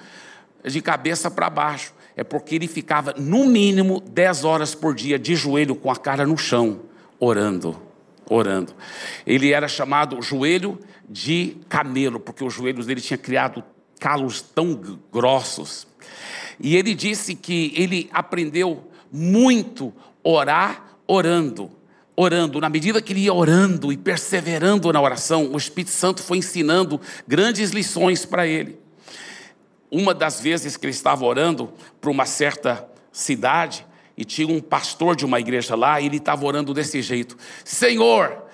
de 0.63 0.82
cabeça 0.82 1.30
para 1.30 1.50
baixo. 1.50 1.94
É 2.18 2.24
porque 2.24 2.56
ele 2.56 2.68
ficava, 2.68 3.13
no 3.18 3.46
mínimo, 3.46 4.00
10 4.00 4.46
horas 4.46 4.74
por 4.74 4.96
dia 4.96 5.20
de 5.20 5.36
joelho 5.36 5.75
com 5.75 5.92
a 5.92 5.96
cara 5.96 6.25
no 6.25 6.38
chão, 6.38 6.82
orando, 7.19 7.79
orando. 8.29 8.74
Ele 9.25 9.51
era 9.51 9.67
chamado 9.67 10.22
joelho 10.22 10.79
de 11.07 11.57
camelo, 11.69 12.19
porque 12.19 12.43
os 12.43 12.53
joelhos 12.53 12.86
dele 12.86 13.01
tinham 13.01 13.19
criado 13.19 13.63
calos 14.00 14.41
tão 14.41 15.00
grossos. 15.12 15.88
E 16.60 16.75
ele 16.75 16.93
disse 16.93 17.36
que 17.36 17.74
ele 17.75 18.10
aprendeu 18.13 18.89
muito 19.12 19.93
orar 20.24 20.98
orando. 21.07 21.72
Orando, 22.17 22.62
na 22.62 22.69
medida 22.69 23.01
que 23.01 23.12
ele 23.12 23.22
ia 23.22 23.34
orando 23.34 23.91
e 23.91 23.98
perseverando 23.98 24.91
na 24.91 25.01
oração, 25.01 25.51
o 25.51 25.57
Espírito 25.57 25.91
Santo 25.91 26.24
foi 26.24 26.38
ensinando 26.38 27.00
grandes 27.27 27.72
lições 27.72 28.25
para 28.25 28.48
ele. 28.48 28.79
Uma 29.91 30.13
das 30.13 30.39
vezes 30.39 30.77
que 30.77 30.86
ele 30.86 30.93
estava 30.93 31.25
orando 31.25 31.74
para 32.00 32.10
uma 32.10 32.25
certa 32.25 32.88
cidade, 33.12 33.86
e 34.17 34.24
tinha 34.24 34.48
um 34.48 34.62
pastor 34.62 35.15
de 35.15 35.25
uma 35.25 35.39
igreja 35.39 35.75
lá, 35.75 36.00
e 36.00 36.05
ele 36.05 36.17
estava 36.17 36.45
orando 36.45 36.74
desse 36.74 37.01
jeito: 37.01 37.38
Senhor, 37.63 38.45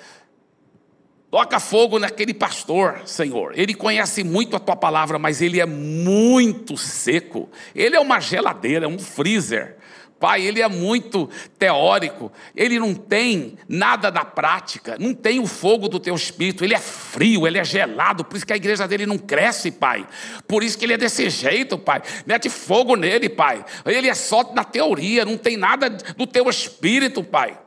Toca 1.32 1.62
fogo 1.62 1.98
naquele 1.98 2.34
pastor, 2.34 3.04
Senhor. 3.06 3.54
Ele 3.56 3.74
conhece 3.74 4.22
muito 4.22 4.54
a 4.54 4.60
tua 4.60 4.76
palavra, 4.76 5.18
mas 5.18 5.42
ele 5.42 5.62
é 5.62 5.66
muito 5.66 6.76
seco. 6.76 7.50
Ele 7.74 7.96
é 7.96 8.00
uma 8.02 8.20
geladeira, 8.20 8.86
um 8.86 9.00
freezer. 9.00 9.78
Pai, 10.22 10.44
ele 10.44 10.62
é 10.62 10.68
muito 10.70 11.28
teórico, 11.58 12.32
ele 12.56 12.78
não 12.78 12.94
tem 12.94 13.58
nada 13.68 14.12
da 14.12 14.24
prática, 14.24 14.96
não 15.00 15.16
tem 15.16 15.40
o 15.40 15.48
fogo 15.48 15.90
do 15.90 16.00
teu 16.00 16.14
espírito, 16.14 16.64
ele 16.64 16.76
é 16.76 16.80
frio, 16.80 17.48
ele 17.48 17.58
é 17.58 17.64
gelado, 17.66 18.24
por 18.24 18.38
isso 18.38 18.46
que 18.46 18.54
a 18.54 18.56
igreja 18.56 18.88
dele 18.88 19.08
não 19.08 19.18
cresce, 19.18 19.72
Pai. 19.72 20.08
Por 20.48 20.64
isso 20.64 20.78
que 20.78 20.86
ele 20.86 20.94
é 20.94 20.98
desse 20.98 21.28
jeito, 21.28 21.76
Pai. 21.76 22.04
Mete 22.24 22.50
fogo 22.50 22.96
nele, 22.96 23.30
Pai. 23.30 23.66
Ele 23.84 24.08
é 24.08 24.14
só 24.14 24.54
na 24.54 24.64
teoria, 24.64 25.26
não 25.26 25.38
tem 25.38 25.58
nada 25.58 25.90
do 25.90 26.28
teu 26.28 26.48
espírito, 26.48 27.24
Pai. 27.24 27.58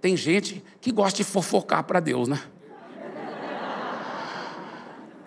Tem 0.00 0.16
gente 0.16 0.62
que 0.80 0.92
gosta 0.92 1.16
de 1.16 1.24
fofocar 1.24 1.82
para 1.82 1.98
Deus, 1.98 2.28
né? 2.28 2.40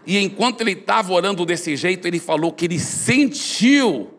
E 0.07 0.17
enquanto 0.17 0.61
ele 0.61 0.71
estava 0.71 1.11
orando 1.11 1.45
desse 1.45 1.75
jeito, 1.75 2.07
ele 2.07 2.17
falou 2.17 2.53
que 2.53 2.63
ele 2.63 2.79
sentiu 2.79 4.18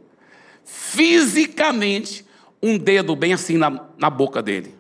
fisicamente 0.91 2.25
um 2.61 2.77
dedo 2.77 3.15
bem 3.15 3.33
assim 3.33 3.57
na, 3.57 3.87
na 3.97 4.11
boca 4.11 4.43
dele. 4.43 4.75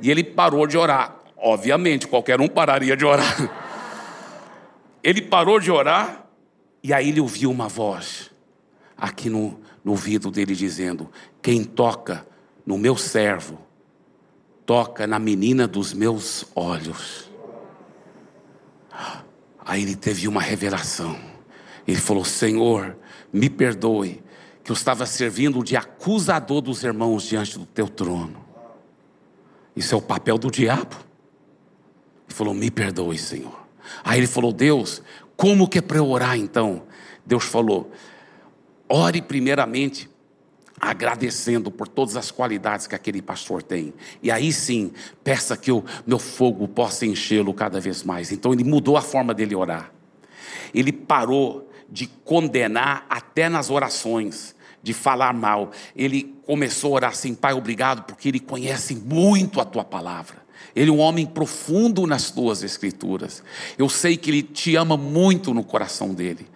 E 0.00 0.10
ele 0.10 0.22
parou 0.22 0.66
de 0.66 0.76
orar. 0.76 1.16
Obviamente, 1.36 2.06
qualquer 2.06 2.40
um 2.40 2.48
pararia 2.48 2.96
de 2.96 3.04
orar. 3.04 3.36
Ele 5.02 5.20
parou 5.20 5.58
de 5.58 5.68
orar 5.68 6.26
e 6.80 6.92
aí 6.94 7.08
ele 7.08 7.18
ouviu 7.18 7.50
uma 7.50 7.66
voz 7.66 8.30
aqui 8.96 9.28
no, 9.28 9.60
no 9.82 9.90
ouvido 9.90 10.30
dele 10.30 10.54
dizendo: 10.54 11.10
Quem 11.42 11.64
toca 11.64 12.24
no 12.64 12.78
meu 12.78 12.96
servo, 12.96 13.58
toca 14.64 15.04
na 15.04 15.18
menina 15.18 15.66
dos 15.66 15.92
meus 15.92 16.46
olhos. 16.54 17.28
Aí 19.58 19.82
ele 19.82 19.96
teve 19.96 20.28
uma 20.28 20.40
revelação. 20.40 21.18
Ele 21.84 21.98
falou: 21.98 22.24
Senhor, 22.24 22.96
me 23.32 23.50
perdoe, 23.50 24.21
que 24.64 24.70
eu 24.70 24.74
estava 24.74 25.06
servindo 25.06 25.62
de 25.62 25.76
acusador 25.76 26.60
dos 26.60 26.84
irmãos 26.84 27.24
diante 27.24 27.58
do 27.58 27.66
teu 27.66 27.88
trono. 27.88 28.44
Isso 29.74 29.94
é 29.94 29.98
o 29.98 30.02
papel 30.02 30.38
do 30.38 30.50
diabo. 30.50 30.96
Ele 32.26 32.34
falou: 32.34 32.54
Me 32.54 32.70
perdoe, 32.70 33.18
Senhor. 33.18 33.58
Aí 34.04 34.20
ele 34.20 34.26
falou: 34.26 34.52
Deus, 34.52 35.02
como 35.36 35.68
que 35.68 35.78
é 35.78 35.82
para 35.82 35.98
eu 35.98 36.08
orar 36.08 36.36
então? 36.36 36.84
Deus 37.26 37.44
falou: 37.44 37.90
Ore 38.88 39.22
primeiramente 39.22 40.08
agradecendo 40.80 41.70
por 41.70 41.86
todas 41.86 42.16
as 42.16 42.32
qualidades 42.32 42.88
que 42.88 42.94
aquele 42.94 43.22
pastor 43.22 43.62
tem. 43.62 43.94
E 44.20 44.32
aí 44.32 44.52
sim, 44.52 44.92
peça 45.22 45.56
que 45.56 45.70
o 45.70 45.84
meu 46.04 46.18
fogo 46.18 46.66
possa 46.66 47.06
enchê-lo 47.06 47.54
cada 47.54 47.80
vez 47.80 48.02
mais. 48.02 48.32
Então 48.32 48.52
ele 48.52 48.64
mudou 48.64 48.96
a 48.96 49.02
forma 49.02 49.32
dele 49.32 49.54
orar. 49.54 49.92
Ele 50.74 50.92
parou 50.92 51.70
de 51.92 52.06
condenar 52.06 53.04
até 53.10 53.50
nas 53.50 53.68
orações, 53.68 54.56
de 54.82 54.94
falar 54.94 55.34
mal. 55.34 55.70
Ele 55.94 56.34
começou 56.46 56.92
a 56.92 56.96
orar 56.96 57.10
assim: 57.10 57.34
Pai, 57.34 57.52
obrigado, 57.52 58.04
porque 58.04 58.28
ele 58.28 58.40
conhece 58.40 58.94
muito 58.94 59.60
a 59.60 59.64
tua 59.64 59.84
palavra. 59.84 60.41
Ele 60.74 60.90
é 60.90 60.92
um 60.92 60.98
homem 60.98 61.26
profundo 61.26 62.06
nas 62.06 62.30
tuas 62.30 62.62
escrituras. 62.62 63.42
Eu 63.76 63.88
sei 63.88 64.16
que 64.16 64.30
ele 64.30 64.42
te 64.42 64.74
ama 64.76 64.96
muito 64.96 65.52
no 65.52 65.62
coração 65.62 66.14
dele. 66.14 66.46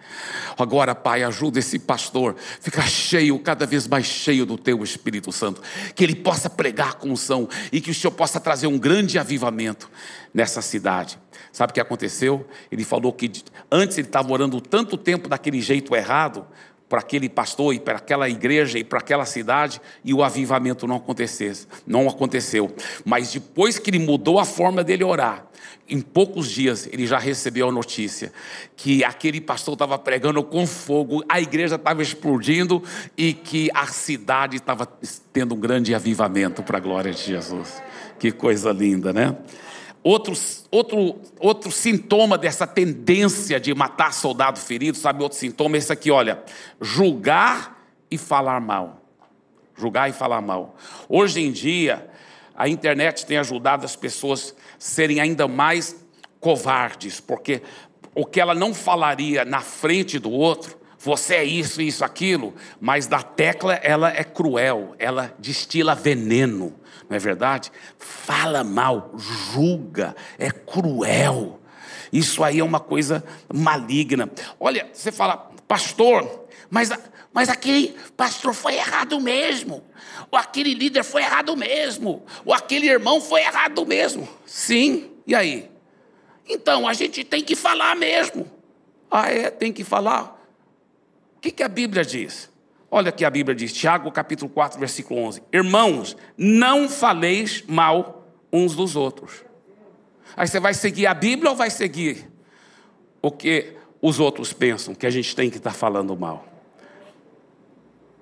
Agora, 0.57 0.95
Pai, 0.95 1.23
ajuda 1.23 1.59
esse 1.59 1.77
pastor 1.77 2.35
a 2.37 2.61
ficar 2.61 2.87
cheio, 2.87 3.37
cada 3.39 3.65
vez 3.65 3.87
mais 3.87 4.05
cheio 4.05 4.45
do 4.45 4.57
teu 4.57 4.83
Espírito 4.83 5.31
Santo. 5.31 5.61
Que 5.95 6.03
ele 6.03 6.15
possa 6.15 6.49
pregar 6.49 6.95
com 6.95 7.09
unção 7.09 7.47
e 7.71 7.79
que 7.79 7.91
o 7.91 7.93
Senhor 7.93 8.11
possa 8.11 8.39
trazer 8.39 8.67
um 8.67 8.77
grande 8.77 9.19
avivamento 9.19 9.89
nessa 10.33 10.61
cidade. 10.61 11.19
Sabe 11.51 11.71
o 11.71 11.73
que 11.73 11.79
aconteceu? 11.79 12.45
Ele 12.71 12.83
falou 12.83 13.11
que 13.11 13.31
antes 13.71 13.97
ele 13.97 14.07
estava 14.07 14.31
orando 14.31 14.61
tanto 14.61 14.97
tempo 14.97 15.27
daquele 15.27 15.61
jeito 15.61 15.95
errado, 15.95 16.45
para 16.89 16.99
aquele 16.99 17.27
pastor 17.27 17.73
e 17.73 17.79
para 17.79 17.97
aquela 17.97 18.29
igreja 18.29 18.79
e 18.79 18.83
para 18.83 18.99
aquela 18.99 19.25
cidade 19.25 19.81
e 20.03 20.13
o 20.13 20.23
avivamento 20.23 20.87
não 20.87 20.95
acontecesse, 20.95 21.67
não 21.85 22.07
aconteceu. 22.07 22.73
Mas 23.03 23.31
depois 23.31 23.77
que 23.77 23.89
ele 23.89 23.99
mudou 23.99 24.39
a 24.39 24.45
forma 24.45 24.83
dele 24.83 25.03
orar, 25.03 25.45
em 25.89 26.01
poucos 26.01 26.49
dias 26.49 26.87
ele 26.91 27.05
já 27.07 27.17
recebeu 27.17 27.69
a 27.69 27.71
notícia 27.71 28.31
que 28.75 29.03
aquele 29.03 29.39
pastor 29.41 29.73
estava 29.73 29.97
pregando 29.97 30.43
com 30.43 30.65
fogo, 30.65 31.23
a 31.27 31.39
igreja 31.41 31.75
estava 31.75 32.01
explodindo 32.01 32.83
e 33.17 33.33
que 33.33 33.69
a 33.73 33.87
cidade 33.87 34.57
estava 34.57 34.85
tendo 35.31 35.55
um 35.55 35.59
grande 35.59 35.93
avivamento 35.93 36.63
para 36.63 36.77
a 36.77 36.81
glória 36.81 37.11
de 37.11 37.23
Jesus. 37.23 37.81
Que 38.19 38.31
coisa 38.31 38.71
linda, 38.71 39.13
né? 39.13 39.35
Outro, 40.07 40.33
outro, 40.71 41.19
outro 41.37 41.69
sintoma 41.69 42.37
dessa 42.37 42.65
tendência 42.65 43.59
de 43.59 43.75
matar 43.75 44.13
soldado 44.13 44.57
ferido, 44.57 44.97
sabe 44.97 45.21
outro 45.21 45.37
sintoma? 45.37 45.75
Esse 45.75 45.91
aqui, 45.91 46.09
olha, 46.09 46.41
julgar 46.79 47.85
e 48.09 48.17
falar 48.17 48.61
mal. 48.61 49.01
Julgar 49.77 50.09
e 50.09 50.13
falar 50.13 50.39
mal. 50.39 50.77
Hoje 51.09 51.41
em 51.41 51.51
dia, 51.51 52.09
a 52.55 52.69
internet 52.69 53.25
tem 53.25 53.37
ajudado 53.37 53.83
as 53.83 53.97
pessoas 53.97 54.55
a 54.57 54.61
serem 54.79 55.19
ainda 55.19 55.45
mais 55.45 55.93
covardes, 56.39 57.19
porque 57.19 57.61
o 58.15 58.25
que 58.25 58.39
ela 58.39 58.55
não 58.55 58.73
falaria 58.73 59.43
na 59.43 59.59
frente 59.59 60.17
do 60.17 60.31
outro, 60.31 60.76
você 60.99 61.35
é 61.35 61.43
isso, 61.43 61.81
isso, 61.81 62.03
aquilo, 62.03 62.53
mas 62.79 63.07
da 63.07 63.21
tecla 63.21 63.75
ela 63.75 64.09
é 64.09 64.23
cruel, 64.23 64.95
ela 64.97 65.33
destila 65.39 65.93
veneno 65.93 66.73
não 67.09 67.15
é 67.15 67.19
verdade? 67.19 67.71
Fala 67.97 68.63
mal, 68.63 69.13
julga, 69.17 70.15
é 70.37 70.51
cruel. 70.51 71.59
Isso 72.11 72.43
aí 72.43 72.59
é 72.59 72.63
uma 72.63 72.79
coisa 72.79 73.23
maligna. 73.53 74.29
Olha, 74.59 74.89
você 74.91 75.11
fala, 75.11 75.49
pastor, 75.67 76.47
mas, 76.69 76.89
mas 77.33 77.49
aquele 77.49 77.95
pastor 78.15 78.53
foi 78.53 78.75
errado 78.75 79.19
mesmo. 79.21 79.83
Ou 80.29 80.37
aquele 80.37 80.73
líder 80.73 81.03
foi 81.03 81.21
errado 81.21 81.55
mesmo. 81.55 82.25
Ou 82.45 82.53
aquele 82.53 82.87
irmão 82.87 83.21
foi 83.21 83.41
errado 83.41 83.85
mesmo. 83.85 84.27
Sim, 84.45 85.11
e 85.25 85.33
aí? 85.33 85.69
Então 86.47 86.87
a 86.87 86.93
gente 86.93 87.23
tem 87.23 87.43
que 87.43 87.55
falar 87.55 87.95
mesmo. 87.95 88.49
Ah, 89.09 89.31
é? 89.31 89.49
Tem 89.49 89.71
que 89.71 89.83
falar? 89.83 90.36
O 91.37 91.39
que, 91.39 91.51
que 91.51 91.61
a 91.61 91.67
Bíblia 91.67 92.03
diz? 92.03 92.49
Olha 92.89 93.11
que 93.11 93.23
a 93.23 93.29
Bíblia 93.29 93.55
diz, 93.55 93.71
Tiago 93.71 94.11
capítulo 94.11 94.49
4, 94.49 94.79
versículo 94.79 95.19
11: 95.21 95.43
Irmãos, 95.53 96.17
não 96.35 96.89
faleis 96.89 97.63
mal 97.67 98.27
uns 98.51 98.75
dos 98.75 98.95
outros. 98.95 99.45
Aí 100.35 100.47
você 100.47 100.59
vai 100.59 100.73
seguir 100.73 101.05
a 101.05 101.13
Bíblia 101.13 101.51
ou 101.51 101.55
vai 101.55 101.69
seguir 101.69 102.27
o 103.21 103.29
que 103.29 103.75
os 104.01 104.19
outros 104.19 104.51
pensam 104.51 104.95
que 104.95 105.05
a 105.05 105.11
gente 105.11 105.35
tem 105.35 105.49
que 105.49 105.57
estar 105.57 105.73
falando 105.73 106.17
mal? 106.17 106.45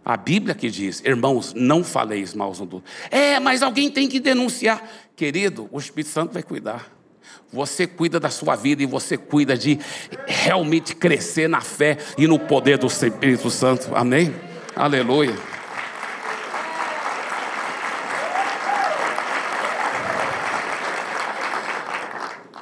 A 0.04 0.18
Bíblia 0.18 0.54
que 0.54 0.70
diz, 0.70 1.02
irmãos, 1.06 1.54
não 1.54 1.84
faleis 1.84 2.34
mal 2.34 2.52
uns 2.52 2.60
dos 2.60 2.74
outros. 2.74 2.94
É, 3.10 3.40
mas 3.40 3.64
alguém 3.64 3.90
tem 3.90 4.10
que 4.10 4.20
denunciar. 4.20 4.84
Querido, 5.16 5.70
o 5.72 5.80
Espírito 5.80 6.10
Santo 6.12 6.34
vai 6.34 6.44
cuidar. 6.44 6.95
Você 7.52 7.88
cuida 7.88 8.20
da 8.20 8.30
sua 8.30 8.56
vida 8.56 8.84
e 8.84 8.86
você 8.86 9.18
cuida 9.18 9.58
de 9.58 9.80
realmente 10.28 10.96
crescer 10.96 11.48
na 11.48 11.62
fé 11.62 11.98
e 12.18 12.28
no 12.28 12.40
poder 12.40 12.78
do 12.78 12.88
Espírito 12.88 13.50
Santo. 13.50 13.96
Amém? 13.96 14.34
Aleluia. 14.76 15.36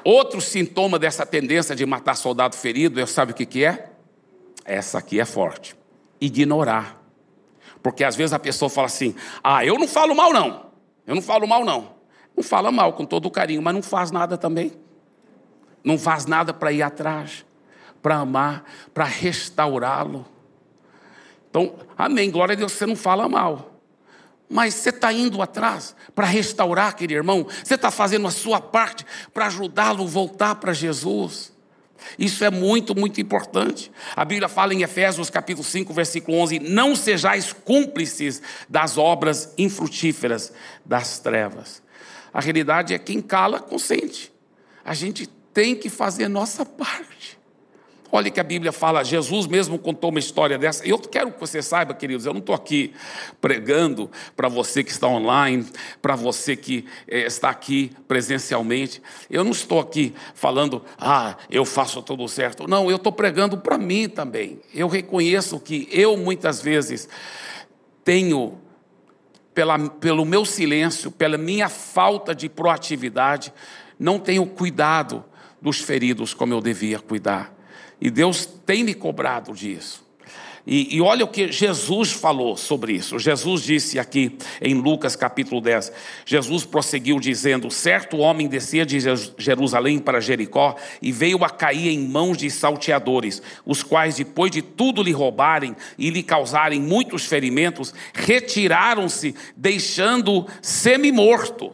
Outro 0.03 0.42
sintoma 0.42 1.00
dessa 1.00 1.25
tendência 1.25 1.75
de 1.75 1.86
matar 1.86 2.15
soldado 2.15 2.58
ferido, 2.58 3.00
eu 3.00 3.08
sabe 3.08 3.32
o 3.32 3.36
que, 3.36 3.46
que 3.46 3.63
é? 3.63 3.89
Essa 4.65 4.98
aqui 4.98 5.20
é 5.20 5.25
forte. 5.25 5.75
Ignorar. 6.20 7.01
Porque 7.82 8.03
às 8.03 8.15
vezes 8.15 8.34
a 8.34 8.39
pessoa 8.39 8.70
fala 8.70 8.88
assim: 8.88 9.15
ah, 9.44 9.65
eu 9.65 9.77
não 9.80 9.88
falo 9.88 10.13
mal, 10.13 10.34
não. 10.34 10.65
Eu 11.08 11.15
não 11.15 11.22
falo 11.22 11.48
mal, 11.48 11.63
não. 11.63 11.94
Não 12.36 12.44
fala 12.44 12.72
mal 12.72 12.94
com 12.94 13.06
todo 13.06 13.28
o 13.28 13.32
carinho, 13.32 13.62
mas 13.62 13.74
não 13.74 13.84
faz 13.84 14.12
nada 14.12 14.38
também. 14.38 14.74
Não 15.84 15.98
faz 15.98 16.25
nada 16.25 16.54
para 16.54 16.72
ir 16.72 16.82
atrás, 16.82 17.46
para 18.02 18.16
amar, 18.16 18.63
para 18.94 19.04
restaurá-lo. 19.04 20.25
Então, 21.50 21.75
amém, 21.98 22.32
glória 22.32 22.54
a 22.54 22.56
Deus, 22.56 22.72
você 22.72 22.86
não 22.86 22.96
fala 22.96 23.30
mal. 23.30 23.80
Mas 24.50 24.74
você 24.74 24.90
está 24.90 25.13
indo 25.13 25.42
atrás 25.42 25.96
para 26.16 26.25
restaurar 26.25 26.90
aquele 26.90 27.13
irmão, 27.13 27.46
você 27.63 27.75
está 27.75 27.92
fazendo 27.92 28.28
a 28.28 28.32
sua 28.32 28.60
parte 28.60 29.06
para 29.34 29.48
ajudá-lo 29.48 30.04
a 30.04 30.08
voltar 30.08 30.56
para 30.56 30.74
Jesus. 30.74 31.54
Isso 32.18 32.44
é 32.44 32.50
muito, 32.50 32.98
muito 32.98 33.22
importante. 33.22 33.92
A 34.16 34.25
Bíblia 34.25 34.50
fala 34.50 34.74
em 34.74 34.82
Efésios 34.82 35.30
capítulo 35.30 35.63
5, 35.63 35.94
versículo 35.94 36.38
11: 36.38 36.60
Não 36.60 36.96
sejais 36.96 37.54
cúmplices 37.54 38.42
das 38.68 38.98
obras 38.98 39.54
infrutíferas 39.58 40.52
das 40.84 41.20
trevas. 41.20 41.83
A 42.34 42.42
realidade 42.42 42.94
é 42.94 42.98
quem 42.98 43.22
cala, 43.22 43.60
consente. 43.60 44.34
A 44.84 44.94
gente 44.94 45.28
tem 45.28 45.75
que 45.75 45.90
fazer 45.90 46.28
nossa 46.28 46.66
parte. 46.66 47.38
Olha 48.16 48.30
que 48.30 48.40
a 48.40 48.44
Bíblia 48.44 48.72
fala, 48.72 49.04
Jesus 49.04 49.48
mesmo 49.48 49.80
contou 49.80 50.12
uma 50.12 50.20
história 50.20 50.56
dessa. 50.56 50.88
Eu 50.88 51.00
quero 51.00 51.32
que 51.32 51.40
você 51.40 51.63
saiba, 51.63 51.96
queridos, 51.96 52.28
eu 52.28 52.32
não 52.32 52.42
estou 52.42 52.54
aqui 52.54 52.94
pregando 53.42 54.08
para 54.36 54.48
você 54.48 54.84
que 54.84 54.92
está 54.92 55.08
online, 55.08 55.66
para 56.00 56.16
você 56.16 56.56
que 56.56 56.86
é, 57.08 57.22
está 57.22 57.50
aqui 57.50 57.92
presencialmente. 58.08 59.02
Eu 59.32 59.44
não 59.44 59.50
estou 59.50 59.80
aqui 59.80 60.13
falando, 60.36 60.84
ah, 61.00 61.36
eu 61.50 61.66
faço 61.66 62.04
tudo 62.04 62.28
certo. 62.28 62.68
Não, 62.68 62.88
eu 62.88 62.98
estou 62.98 63.12
pregando 63.12 63.58
para 63.58 63.80
mim 63.80 64.08
também. 64.08 64.62
Eu 64.72 64.88
reconheço 64.88 65.60
que 65.60 65.90
eu 65.92 66.16
muitas 66.16 66.62
vezes 66.62 67.10
tenho 68.04 68.60
pela, 69.54 69.78
pelo 69.78 70.26
meu 70.26 70.46
silêncio, 70.46 71.12
pela 71.12 71.38
minha 71.38 71.70
falta 71.70 72.34
de 72.34 72.50
proatividade, 72.50 73.54
não 74.00 74.20
tenho 74.20 74.46
cuidado 74.46 75.24
dos 75.62 75.80
feridos 75.80 76.34
como 76.34 76.54
eu 76.54 76.62
devia 76.62 77.00
cuidar. 77.00 77.54
E 78.02 78.10
Deus 78.10 78.46
tem 78.46 78.84
me 78.84 78.94
cobrado 78.94 79.54
disso. 79.54 80.03
E, 80.65 80.95
e, 80.95 81.02
olha 81.02 81.26
o 81.26 81.28
que 81.28 81.52
Jesus 81.52 82.13
falou 82.13 82.56
sobre 82.56 82.93
isso. 82.93 83.19
Jesus 83.19 83.63
disse 83.63 83.99
aqui 83.99 84.38
em 84.62 84.73
Lucas 84.76 85.13
capítulo 85.13 85.60
10: 85.60 85.91
Jesus 86.26 86.63
prosseguiu 86.63 87.19
dizendo: 87.19 87.69
Certo 87.69 88.17
homem 88.17 88.47
descia 88.47 88.86
de 88.86 88.97
Jerusalém 89.38 89.99
para 89.99 90.21
Jericó 90.21 90.78
e 91.02 91.12
veio 91.12 91.43
a 91.43 91.49
cair 91.49 91.89
em 91.89 92.08
mãos 92.08 92.38
de 92.38 92.49
salteadores, 92.49 93.41
os 93.65 93.84
quais, 93.84 94.15
depois 94.15 94.52
de 94.52 94.62
tudo 94.62 95.04
lhe 95.04 95.12
roubarem 95.12 95.76
e 95.97 96.10
lhe 96.10 96.23
causarem 96.23 96.80
muitos 96.80 97.26
ferimentos, 97.26 97.93
retiraram-se, 98.13 99.36
deixando-o 99.58 100.47
semi-morto. 100.62 101.73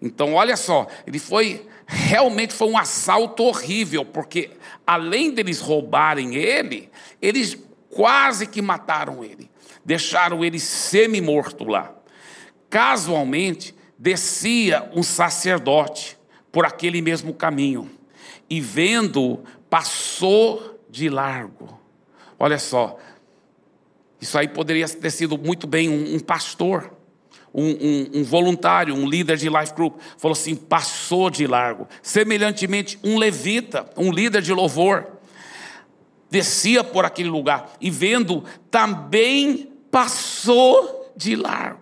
Então, 0.00 0.32
olha 0.32 0.56
só, 0.56 0.86
ele 1.06 1.18
foi 1.18 1.66
realmente 1.86 2.54
foi 2.54 2.68
um 2.68 2.78
assalto 2.78 3.42
horrível, 3.42 4.04
porque 4.04 4.50
além 4.86 5.32
deles 5.32 5.60
roubarem 5.60 6.36
ele, 6.36 6.88
eles 7.20 7.58
quase 7.90 8.46
que 8.46 8.62
mataram 8.62 9.22
ele, 9.24 9.50
deixaram 9.84 10.44
ele 10.44 10.58
semi-morto 10.58 11.64
lá. 11.64 11.94
Casualmente, 12.68 13.74
descia 13.98 14.90
um 14.94 15.02
sacerdote 15.02 16.16
por 16.50 16.64
aquele 16.64 17.02
mesmo 17.02 17.34
caminho 17.34 17.90
e 18.48 18.60
vendo, 18.60 19.40
passou 19.68 20.80
de 20.88 21.08
largo. 21.08 21.78
Olha 22.38 22.58
só, 22.58 22.98
isso 24.20 24.38
aí 24.38 24.48
poderia 24.48 24.88
ter 24.88 25.10
sido 25.10 25.38
muito 25.38 25.66
bem 25.66 25.88
um, 25.88 26.16
um 26.16 26.18
pastor 26.18 26.92
um, 27.52 27.64
um, 27.64 28.10
um, 28.20 28.24
voluntário, 28.24 28.94
um 28.94 29.08
líder 29.08 29.36
de 29.36 29.48
life 29.48 29.74
group, 29.74 29.98
falou 30.16 30.32
assim: 30.32 30.54
passou 30.54 31.30
de 31.30 31.46
largo. 31.46 31.88
Semelhantemente, 32.02 32.98
um 33.02 33.18
levita, 33.18 33.90
um 33.96 34.12
líder 34.12 34.42
de 34.42 34.52
louvor, 34.52 35.19
descia 36.30 36.84
por 36.84 37.04
aquele 37.04 37.28
lugar 37.28 37.72
e 37.80 37.90
vendo, 37.90 38.44
também 38.70 39.72
passou 39.90 41.12
de 41.16 41.34
largo. 41.34 41.80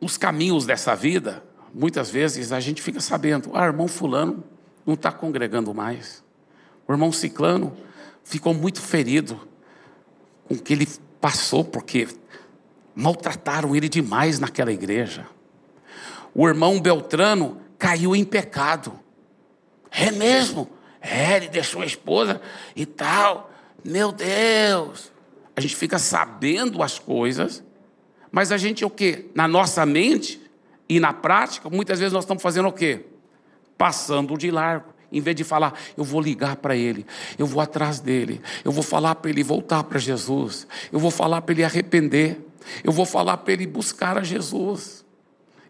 Os 0.00 0.18
caminhos 0.18 0.66
dessa 0.66 0.94
vida, 0.94 1.42
muitas 1.72 2.10
vezes 2.10 2.52
a 2.52 2.60
gente 2.60 2.82
fica 2.82 3.00
sabendo: 3.00 3.50
ah, 3.54 3.64
irmão 3.64 3.88
Fulano 3.88 4.44
não 4.84 4.94
está 4.94 5.10
congregando 5.10 5.72
mais, 5.72 6.22
o 6.86 6.92
irmão 6.92 7.10
Ciclano 7.10 7.74
ficou 8.22 8.52
muito 8.52 8.82
ferido 8.82 9.40
com 10.44 10.54
o 10.54 10.58
que 10.60 10.74
ele 10.74 10.86
passou, 11.20 11.64
porque 11.64 12.06
maltrataram 12.94 13.74
ele 13.74 13.88
demais 13.88 14.38
naquela 14.38 14.70
igreja. 14.70 15.26
O 16.34 16.46
irmão 16.46 16.80
Beltrano 16.80 17.60
caiu 17.78 18.14
em 18.14 18.24
pecado. 18.24 18.98
É 19.90 20.10
mesmo? 20.10 20.68
É, 21.04 21.36
ele 21.36 21.48
deixou 21.48 21.82
a 21.82 21.86
esposa 21.86 22.40
e 22.74 22.86
tal. 22.86 23.50
Meu 23.84 24.10
Deus! 24.10 25.12
A 25.54 25.60
gente 25.60 25.76
fica 25.76 25.98
sabendo 25.98 26.82
as 26.82 26.98
coisas, 26.98 27.62
mas 28.32 28.50
a 28.50 28.56
gente 28.56 28.84
o 28.84 28.90
quê? 28.90 29.26
Na 29.34 29.46
nossa 29.46 29.84
mente 29.84 30.40
e 30.88 30.98
na 30.98 31.12
prática, 31.12 31.68
muitas 31.68 31.98
vezes 31.98 32.12
nós 32.12 32.24
estamos 32.24 32.42
fazendo 32.42 32.68
o 32.68 32.72
quê? 32.72 33.04
Passando 33.76 34.36
de 34.38 34.50
largo. 34.50 34.94
Em 35.12 35.20
vez 35.20 35.36
de 35.36 35.44
falar, 35.44 35.78
eu 35.96 36.02
vou 36.02 36.20
ligar 36.20 36.56
para 36.56 36.74
ele, 36.74 37.06
eu 37.38 37.46
vou 37.46 37.60
atrás 37.60 38.00
dele, 38.00 38.40
eu 38.64 38.72
vou 38.72 38.82
falar 38.82 39.14
para 39.14 39.30
ele 39.30 39.44
voltar 39.44 39.84
para 39.84 39.96
Jesus, 39.96 40.66
eu 40.90 40.98
vou 40.98 41.10
falar 41.10 41.40
para 41.42 41.52
ele 41.52 41.62
arrepender. 41.62 42.40
Eu 42.82 42.92
vou 42.92 43.04
falar 43.04 43.36
para 43.38 43.52
ele 43.52 43.66
buscar 43.66 44.16
a 44.16 44.22
Jesus. 44.22 45.04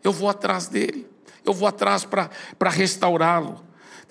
Eu 0.02 0.12
vou 0.12 0.28
atrás 0.28 0.68
dele. 0.68 1.06
Eu 1.44 1.52
vou 1.52 1.66
atrás 1.66 2.04
para 2.04 2.70
restaurá-lo. 2.70 3.63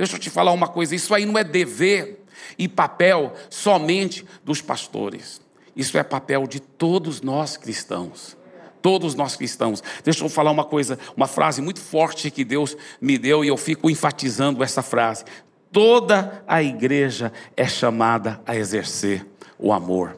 Deixa 0.03 0.17
eu 0.17 0.19
te 0.19 0.29
falar 0.29 0.51
uma 0.51 0.67
coisa: 0.67 0.93
isso 0.93 1.15
aí 1.15 1.25
não 1.25 1.37
é 1.37 1.45
dever 1.45 2.25
e 2.59 2.67
papel 2.67 3.33
somente 3.49 4.25
dos 4.43 4.61
pastores. 4.61 5.41
Isso 5.73 5.97
é 5.97 6.03
papel 6.03 6.45
de 6.45 6.59
todos 6.59 7.21
nós 7.21 7.55
cristãos. 7.55 8.35
Todos 8.81 9.15
nós 9.15 9.37
cristãos. 9.37 9.81
Deixa 10.03 10.25
eu 10.25 10.27
falar 10.27 10.51
uma 10.51 10.65
coisa, 10.65 10.99
uma 11.15 11.25
frase 11.25 11.61
muito 11.61 11.79
forte 11.79 12.29
que 12.29 12.43
Deus 12.43 12.75
me 12.99 13.17
deu 13.17 13.45
e 13.45 13.47
eu 13.47 13.55
fico 13.55 13.89
enfatizando 13.89 14.61
essa 14.61 14.81
frase. 14.81 15.23
Toda 15.71 16.43
a 16.45 16.61
igreja 16.61 17.31
é 17.55 17.65
chamada 17.65 18.41
a 18.45 18.57
exercer 18.57 19.25
o 19.57 19.71
amor. 19.71 20.17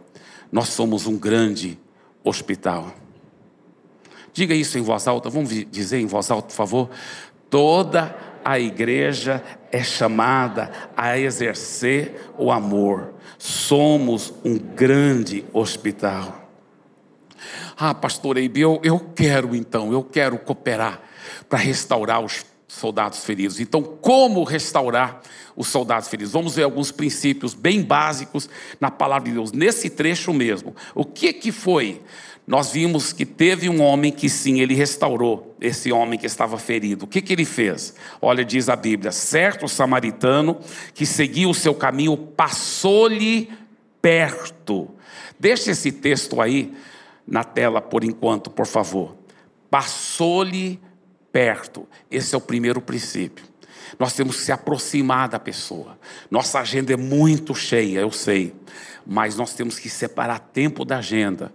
Nós 0.52 0.70
somos 0.70 1.06
um 1.06 1.16
grande 1.16 1.78
hospital. 2.24 2.92
Diga 4.34 4.56
isso 4.56 4.80
em 4.80 4.82
voz 4.82 5.08
alta, 5.08 5.30
vamos 5.30 5.52
dizer 5.70 6.00
em 6.00 6.08
voz 6.08 6.32
alta, 6.32 6.48
por 6.48 6.56
favor. 6.56 6.90
Toda 7.52 8.34
a 8.46 8.60
igreja 8.60 9.44
é 9.72 9.84
chamada 9.84 10.72
a 10.96 11.18
exercer 11.18 12.32
o 12.38 12.52
amor. 12.52 13.16
Somos 13.40 14.32
um 14.46 14.56
grande 14.56 15.44
hospital. 15.52 16.48
Ah, 17.76 17.96
pastor 17.96 18.38
Eibe, 18.38 18.62
eu, 18.62 18.80
eu 18.84 19.00
quero 19.00 19.56
então, 19.56 19.92
eu 19.92 20.04
quero 20.04 20.38
cooperar 20.38 21.02
para 21.50 21.58
restaurar 21.58 22.24
os 22.24 22.46
soldados 22.68 23.24
feridos. 23.26 23.60
Então, 23.60 23.82
como 23.82 24.44
restaurar 24.44 25.22
os 25.56 25.68
soldados 25.68 26.08
feridos? 26.08 26.32
Vamos 26.32 26.56
ver 26.56 26.64
alguns 26.64 26.92
princípios 26.92 27.56
bem 27.56 27.82
básicos 27.82 28.48
na 28.80 28.92
palavra 28.92 29.28
de 29.28 29.34
Deus, 29.34 29.52
nesse 29.52 29.90
trecho 29.90 30.32
mesmo. 30.32 30.76
O 30.94 31.04
que 31.04 31.34
que 31.34 31.52
foi? 31.52 32.02
Nós 32.48 32.72
vimos 32.72 33.12
que 33.12 33.26
teve 33.26 33.68
um 33.70 33.82
homem 33.82 34.12
que 34.12 34.30
sim, 34.30 34.60
ele 34.60 34.76
restaurou 34.76 35.56
esse 35.60 35.92
homem 35.92 36.20
que 36.20 36.28
estava 36.28 36.60
ferido. 36.60 37.06
O 37.06 37.08
que 37.08 37.22
que 37.22 37.34
ele 37.34 37.46
fez? 37.46 37.96
Olha, 38.22 38.46
diz 38.46 38.70
a 38.70 38.76
Bíblia: 38.76 39.12
certo 39.12 39.68
samaritano 39.68 40.60
que 40.94 41.06
seguia 41.06 41.50
o 41.50 41.56
seu 41.56 41.74
caminho 41.74 42.16
passou-lhe 42.16 43.50
perto. 44.00 44.90
Deixa 45.40 45.72
esse 45.72 45.92
texto 45.92 46.40
aí 46.40 46.72
na 47.28 47.44
tela 47.44 47.82
por 47.82 48.04
enquanto, 48.04 48.52
por 48.52 48.68
favor. 48.68 49.16
Passou-lhe 49.70 50.80
perto. 51.32 51.88
Esse 52.12 52.36
é 52.36 52.38
o 52.38 52.42
primeiro 52.42 52.80
princípio. 52.80 53.44
Nós 53.98 54.14
temos 54.14 54.38
que 54.38 54.44
se 54.44 54.52
aproximar 54.52 55.30
da 55.30 55.40
pessoa. 55.40 55.98
Nossa 56.30 56.60
agenda 56.60 56.94
é 56.94 56.98
muito 56.98 57.56
cheia, 57.56 58.00
eu 58.00 58.12
sei, 58.12 58.54
mas 59.06 59.36
nós 59.36 59.54
temos 59.54 59.80
que 59.80 59.90
separar 59.90 60.40
tempo 60.40 60.86
da 60.86 60.98
agenda. 61.00 61.52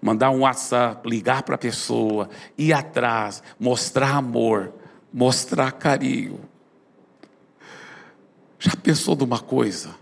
Mandar 0.00 0.30
um 0.30 0.40
WhatsApp, 0.40 1.08
ligar 1.08 1.42
para 1.42 1.56
a 1.56 1.58
pessoa, 1.58 2.28
ir 2.56 2.72
atrás, 2.72 3.42
mostrar 3.58 4.14
amor, 4.14 4.72
mostrar 5.12 5.72
carinho. 5.72 6.40
Já 8.58 8.72
pensou 8.76 9.16
de 9.16 9.24
uma 9.24 9.40
coisa? 9.40 9.94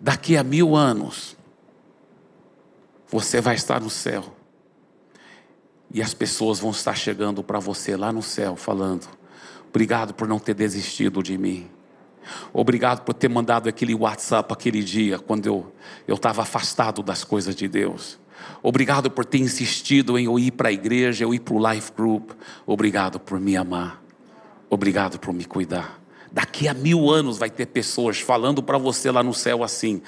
Daqui 0.00 0.36
a 0.36 0.44
mil 0.44 0.76
anos, 0.76 1.36
você 3.08 3.40
vai 3.40 3.54
estar 3.54 3.80
no 3.80 3.90
céu. 3.90 4.36
E 5.92 6.00
as 6.00 6.14
pessoas 6.14 6.60
vão 6.60 6.70
estar 6.70 6.94
chegando 6.94 7.42
para 7.42 7.58
você 7.58 7.96
lá 7.96 8.12
no 8.12 8.22
céu, 8.22 8.56
falando: 8.56 9.08
Obrigado 9.68 10.14
por 10.14 10.28
não 10.28 10.38
ter 10.38 10.54
desistido 10.54 11.22
de 11.22 11.36
mim. 11.36 11.68
Obrigado 12.52 13.02
por 13.02 13.14
ter 13.14 13.28
mandado 13.28 13.68
aquele 13.68 13.94
WhatsApp 13.94 14.52
aquele 14.52 14.82
dia, 14.82 15.18
quando 15.18 15.46
eu 16.06 16.14
estava 16.14 16.42
afastado 16.42 17.02
das 17.02 17.24
coisas 17.24 17.54
de 17.54 17.66
Deus. 17.66 18.18
Obrigado 18.62 19.10
por 19.10 19.24
ter 19.24 19.38
insistido 19.38 20.18
em 20.18 20.26
eu 20.26 20.38
ir 20.38 20.50
para 20.50 20.68
a 20.68 20.72
igreja, 20.72 21.24
eu 21.24 21.32
ir 21.32 21.40
para 21.40 21.54
o 21.54 21.72
Life 21.72 21.92
Group. 21.96 22.30
Obrigado 22.66 23.18
por 23.18 23.40
me 23.40 23.56
amar. 23.56 24.02
Obrigado 24.68 25.18
por 25.18 25.32
me 25.32 25.44
cuidar. 25.44 26.00
Daqui 26.30 26.68
a 26.68 26.74
mil 26.74 27.10
anos 27.10 27.38
vai 27.38 27.50
ter 27.50 27.66
pessoas 27.66 28.20
falando 28.20 28.62
para 28.62 28.78
você 28.78 29.10
lá 29.10 29.22
no 29.22 29.34
céu 29.34 29.64
assim: 29.64 30.00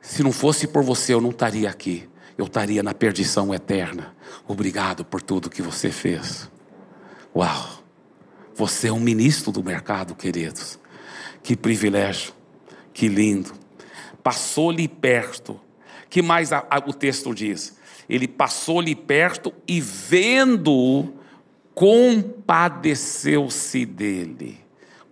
se 0.00 0.22
não 0.22 0.32
fosse 0.32 0.66
por 0.66 0.82
você, 0.82 1.14
eu 1.14 1.20
não 1.20 1.30
estaria 1.30 1.70
aqui 1.70 2.08
eu 2.36 2.46
estaria 2.46 2.82
na 2.82 2.92
perdição 2.92 3.54
eterna. 3.54 4.14
Obrigado 4.46 5.04
por 5.04 5.22
tudo 5.22 5.50
que 5.50 5.62
você 5.62 5.90
fez. 5.90 6.50
Uau! 7.34 7.82
Você 8.54 8.88
é 8.88 8.92
um 8.92 9.00
ministro 9.00 9.52
do 9.52 9.62
mercado, 9.62 10.14
queridos. 10.14 10.78
Que 11.42 11.56
privilégio, 11.56 12.32
que 12.92 13.08
lindo. 13.08 13.52
Passou-lhe 14.22 14.88
perto. 14.88 15.60
Que 16.08 16.22
mais 16.22 16.52
a, 16.52 16.64
a, 16.70 16.78
o 16.78 16.92
texto 16.92 17.34
diz? 17.34 17.76
Ele 18.08 18.28
passou-lhe 18.28 18.94
perto 18.94 19.52
e 19.66 19.80
vendo-o, 19.80 21.12
compadeceu-se 21.74 23.84
dele. 23.84 24.60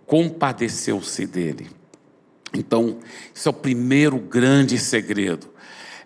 Compadeceu-se 0.07 1.27
dele. 1.27 1.69
Então, 2.53 3.01
isso 3.35 3.49
é 3.49 3.51
o 3.51 3.55
primeiro 3.55 4.19
grande 4.19 4.79
segredo 4.79 5.55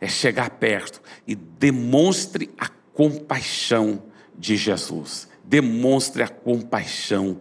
é 0.01 0.09
chegar 0.09 0.51
perto 0.51 1.01
e 1.27 1.35
demonstre 1.35 2.51
a 2.59 2.69
compaixão 2.93 4.03
de 4.37 4.57
Jesus. 4.57 5.29
Demonstre 5.45 6.23
a 6.23 6.29
compaixão 6.29 7.41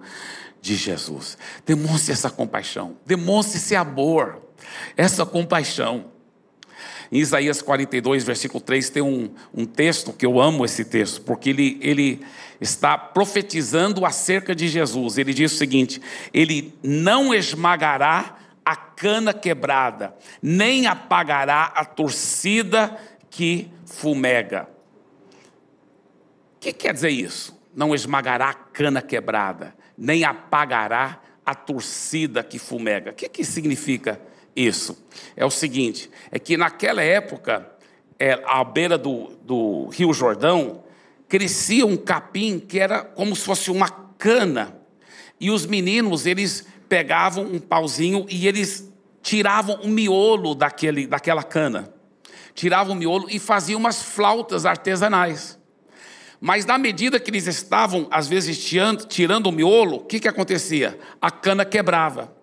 de 0.61 0.75
Jesus. 0.75 1.37
Demonstre 1.65 2.13
essa 2.13 2.29
compaixão. 2.29 2.97
Demonstre 3.05 3.57
esse 3.57 3.75
amor, 3.75 4.41
essa 4.95 5.25
compaixão. 5.25 6.05
Em 7.11 7.19
Isaías 7.19 7.61
42, 7.61 8.23
versículo 8.23 8.59
3, 8.59 8.89
tem 8.89 9.01
um, 9.01 9.29
um 9.53 9.65
texto 9.65 10.11
que 10.11 10.25
eu 10.25 10.39
amo 10.39 10.65
esse 10.65 10.83
texto, 10.83 11.21
porque 11.21 11.49
ele, 11.49 11.77
ele 11.81 12.21
está 12.59 12.97
profetizando 12.97 14.05
acerca 14.05 14.53
de 14.53 14.67
Jesus. 14.67 15.17
Ele 15.17 15.33
diz 15.33 15.53
o 15.53 15.57
seguinte: 15.57 16.01
Ele 16.33 16.73
não 16.83 17.33
esmagará 17.33 18.37
a 18.65 18.75
cana 18.75 19.33
quebrada, 19.33 20.13
nem 20.41 20.87
apagará 20.87 21.71
a 21.75 21.85
torcida 21.85 22.97
que 23.29 23.71
fumega. 23.85 24.67
O 26.55 26.59
que 26.59 26.73
quer 26.73 26.93
dizer 26.93 27.09
isso? 27.09 27.57
Não 27.73 27.95
esmagará 27.95 28.49
a 28.49 28.53
cana 28.53 29.01
quebrada, 29.01 29.73
nem 29.97 30.25
apagará 30.25 31.21
a 31.45 31.55
torcida 31.55 32.43
que 32.43 32.59
fumega. 32.59 33.11
O 33.11 33.13
que, 33.13 33.29
que 33.29 33.45
significa 33.45 34.19
isso? 34.19 34.36
É 35.35 35.45
o 35.45 35.51
seguinte: 35.51 36.09
é 36.31 36.39
que 36.39 36.57
naquela 36.57 37.03
época, 37.03 37.69
é, 38.19 38.41
à 38.45 38.63
beira 38.63 38.97
do, 38.97 39.31
do 39.43 39.87
Rio 39.89 40.11
Jordão, 40.11 40.83
crescia 41.29 41.85
um 41.85 41.95
capim 41.95 42.57
que 42.59 42.79
era 42.79 43.03
como 43.03 43.35
se 43.35 43.43
fosse 43.43 43.69
uma 43.69 43.89
cana. 43.89 44.75
E 45.39 45.51
os 45.51 45.67
meninos, 45.67 46.25
eles 46.25 46.65
pegavam 46.89 47.43
um 47.43 47.59
pauzinho 47.59 48.25
e 48.29 48.47
eles 48.47 48.91
tiravam 49.21 49.75
o 49.83 49.87
miolo 49.87 50.55
daquele, 50.55 51.05
daquela 51.05 51.43
cana. 51.43 51.93
Tiravam 52.55 52.95
o 52.95 52.97
miolo 52.97 53.27
e 53.29 53.37
faziam 53.37 53.79
umas 53.79 54.01
flautas 54.01 54.65
artesanais. 54.65 55.59
Mas 56.39 56.65
na 56.65 56.77
medida 56.77 57.19
que 57.19 57.29
eles 57.29 57.45
estavam, 57.45 58.07
às 58.09 58.27
vezes, 58.27 58.57
tirando 59.07 59.47
o 59.47 59.51
miolo, 59.51 59.97
o 59.97 60.05
que, 60.05 60.19
que 60.19 60.27
acontecia? 60.27 60.97
A 61.21 61.29
cana 61.29 61.65
quebrava. 61.65 62.36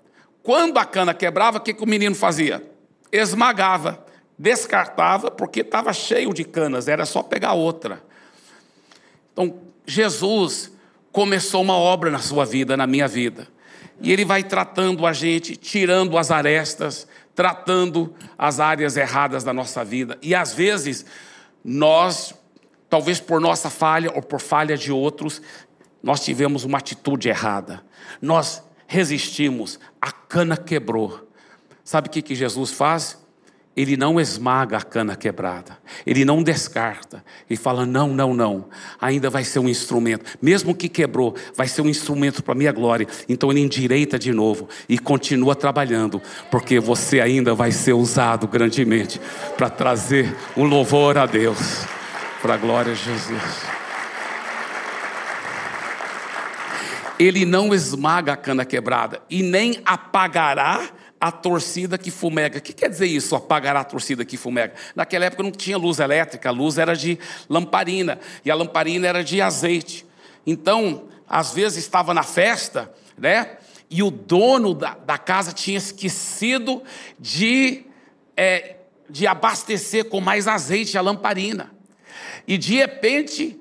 Quando 0.45 0.77
a 0.77 0.85
cana 0.85 1.15
quebrava, 1.15 1.57
o 1.57 1.61
que, 1.61 1.73
que 1.73 1.83
o 1.83 1.89
menino 1.89 2.15
fazia? 2.15 2.63
Esmagava, 3.11 4.05
descartava, 4.39 5.31
porque 5.31 5.61
estava 5.61 5.91
cheio 5.95 6.35
de 6.35 6.45
canas, 6.45 6.87
era 6.87 7.07
só 7.07 7.23
pegar 7.23 7.55
outra. 7.55 8.05
Então, 9.33 9.59
Jesus 9.87 10.71
começou 11.11 11.63
uma 11.63 11.79
obra 11.79 12.11
na 12.11 12.19
sua 12.19 12.45
vida, 12.45 12.77
na 12.77 12.87
minha 12.87 13.09
vida. 13.09 13.49
E 14.03 14.13
ele 14.13 14.23
vai 14.23 14.45
tratando 14.45 15.07
a 15.07 15.15
gente, 15.15 15.57
tirando 15.57 16.19
as 16.19 16.31
arestas, 16.31 17.09
tratando 17.35 18.15
as 18.37 18.61
áreas 18.61 18.99
erradas 18.99 19.45
da 19.45 19.53
nossa 19.53 19.83
vida. 19.83 20.19
E 20.21 20.35
às 20.35 20.53
vezes, 20.53 21.07
nós, 21.65 22.35
talvez 22.91 23.19
por 23.19 23.41
nossa 23.41 23.71
falha 23.71 24.13
ou 24.15 24.21
por 24.21 24.43
falha 24.43 24.77
de 24.77 24.93
outros, 24.93 25.41
nós 26.03 26.21
tivemos 26.21 26.65
uma 26.65 26.77
atitude 26.77 27.31
errada. 27.31 27.83
Nós 28.21 28.63
resistimos, 28.87 29.79
a 30.01 30.11
cana 30.13 30.57
quebrou. 30.57 31.29
Sabe 31.83 32.09
o 32.09 32.11
que, 32.11 32.23
que 32.23 32.35
Jesus 32.35 32.71
faz? 32.71 33.25
ele 33.77 33.97
não 33.97 34.21
esmaga 34.21 34.77
a 34.77 34.83
cana 34.83 35.17
quebrada, 35.17 35.77
ele 36.07 36.25
não 36.25 36.43
descarta, 36.43 37.25
ele 37.49 37.57
fala: 37.57 37.85
não, 37.85 38.09
não, 38.09 38.33
não, 38.33 38.67
ainda 39.01 39.29
vai 39.29 39.43
ser 39.43 39.59
um 39.59 39.69
instrumento, 39.69 40.39
mesmo 40.41 40.75
que 40.75 40.89
quebrou, 40.89 41.35
vai 41.55 41.67
ser 41.67 41.83
um 41.83 41.89
instrumento 41.89 42.43
para 42.43 42.53
a 42.53 42.57
minha 42.57 42.73
glória. 42.73 43.07
Então 43.29 43.51
ele 43.51 43.61
endireita 43.61 44.19
de 44.19 44.33
novo 44.33 44.69
e 44.89 44.99
continua 44.99 45.57
trabalhando, 45.57 46.23
porque 46.51 46.79
você 46.79 47.21
ainda 47.21 47.55
vai 47.55 47.73
ser 47.73 47.95
usado 47.95 48.47
grandemente 48.47 49.21
para 49.57 49.69
trazer 49.69 50.35
o 50.57 50.65
louvor 50.65 51.19
a 51.19 51.27
Deus, 51.27 51.85
para 52.41 52.55
a 52.55 52.59
glória 52.59 52.95
de 52.95 53.05
Jesus. 53.05 53.84
Ele 57.19 57.45
não 57.45 57.75
esmaga 57.75 58.33
a 58.33 58.37
cana 58.37 58.65
quebrada 58.65 59.23
e 59.31 59.43
nem 59.43 59.81
apagará 59.85 60.91
a 61.21 61.33
torcida 61.33 61.97
que 61.97 62.11
fumega. 62.11 62.59
O 62.59 62.61
que 62.61 62.73
quer 62.73 62.91
dizer 62.91 63.07
isso, 63.07 63.35
apagar 63.35 63.75
a 63.77 63.85
torcida 63.85 64.25
que 64.25 64.37
fumega? 64.37 64.75
Naquela 64.95 65.25
época 65.25 65.43
não 65.43 65.51
tinha 65.51 65.79
luz 65.79 65.99
elétrica, 65.99 66.51
a 66.51 66.53
luz 66.53 66.77
era 66.77 66.95
de 66.95 67.19
lamparina, 67.49 68.19
e 68.45 68.51
a 68.51 68.55
lamparina 68.55 69.07
era 69.07 69.25
de 69.25 69.41
azeite. 69.41 70.05
Então, 70.47 71.09
às 71.27 71.55
vezes 71.55 71.79
estava 71.79 72.13
na 72.13 72.23
festa, 72.23 72.93
né? 73.17 73.57
E 73.89 74.03
o 74.03 74.11
dono 74.11 74.75
da, 74.75 74.95
da 74.95 75.17
casa 75.17 75.53
tinha 75.53 75.79
esquecido 75.79 76.83
de, 77.19 77.85
é, 78.37 78.77
de 79.09 79.27
abastecer 79.27 80.07
com 80.07 80.21
mais 80.21 80.47
azeite 80.47 80.99
a 80.99 81.01
lamparina. 81.01 81.73
E 82.47 82.59
de 82.59 82.75
repente, 82.75 83.59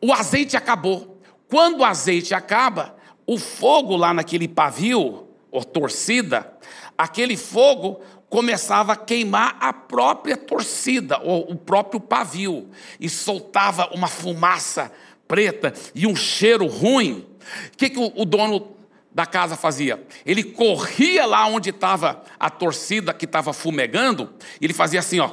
o 0.00 0.12
azeite 0.12 0.56
acabou. 0.56 1.09
Quando 1.50 1.80
o 1.80 1.84
azeite 1.84 2.32
acaba, 2.32 2.96
o 3.26 3.36
fogo 3.36 3.96
lá 3.96 4.14
naquele 4.14 4.46
pavio, 4.46 5.26
ou 5.50 5.64
torcida, 5.64 6.56
aquele 6.96 7.36
fogo 7.36 8.00
começava 8.28 8.92
a 8.92 8.96
queimar 8.96 9.56
a 9.60 9.72
própria 9.72 10.36
torcida, 10.36 11.18
ou 11.20 11.50
o 11.50 11.56
próprio 11.56 12.00
pavio, 12.00 12.70
e 13.00 13.08
soltava 13.08 13.90
uma 13.92 14.06
fumaça 14.06 14.92
preta 15.26 15.74
e 15.92 16.06
um 16.06 16.14
cheiro 16.14 16.66
ruim. 16.66 17.26
O 17.72 17.76
que, 17.76 17.90
que 17.90 17.98
o, 17.98 18.24
dono 18.24 18.76
da 19.12 19.26
casa 19.26 19.56
fazia? 19.56 20.00
Ele 20.24 20.44
corria 20.44 21.26
lá 21.26 21.46
onde 21.46 21.70
estava 21.70 22.22
a 22.38 22.48
torcida 22.48 23.12
que 23.12 23.24
estava 23.24 23.52
fumegando, 23.52 24.32
e 24.60 24.66
ele 24.66 24.72
fazia 24.72 25.00
assim, 25.00 25.18
ó. 25.18 25.30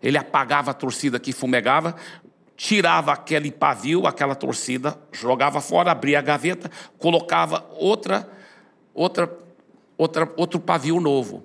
Ele 0.00 0.16
apagava 0.16 0.70
a 0.70 0.74
torcida 0.74 1.18
que 1.18 1.32
fumegava, 1.32 1.96
tirava 2.60 3.10
aquele 3.10 3.50
pavio, 3.50 4.06
aquela 4.06 4.34
torcida, 4.34 4.94
jogava 5.10 5.62
fora, 5.62 5.92
abria 5.92 6.18
a 6.18 6.22
gaveta, 6.22 6.70
colocava 6.98 7.66
outra, 7.78 8.30
outra, 8.92 9.34
outra, 9.96 10.30
outro 10.36 10.60
pavio 10.60 11.00
novo. 11.00 11.42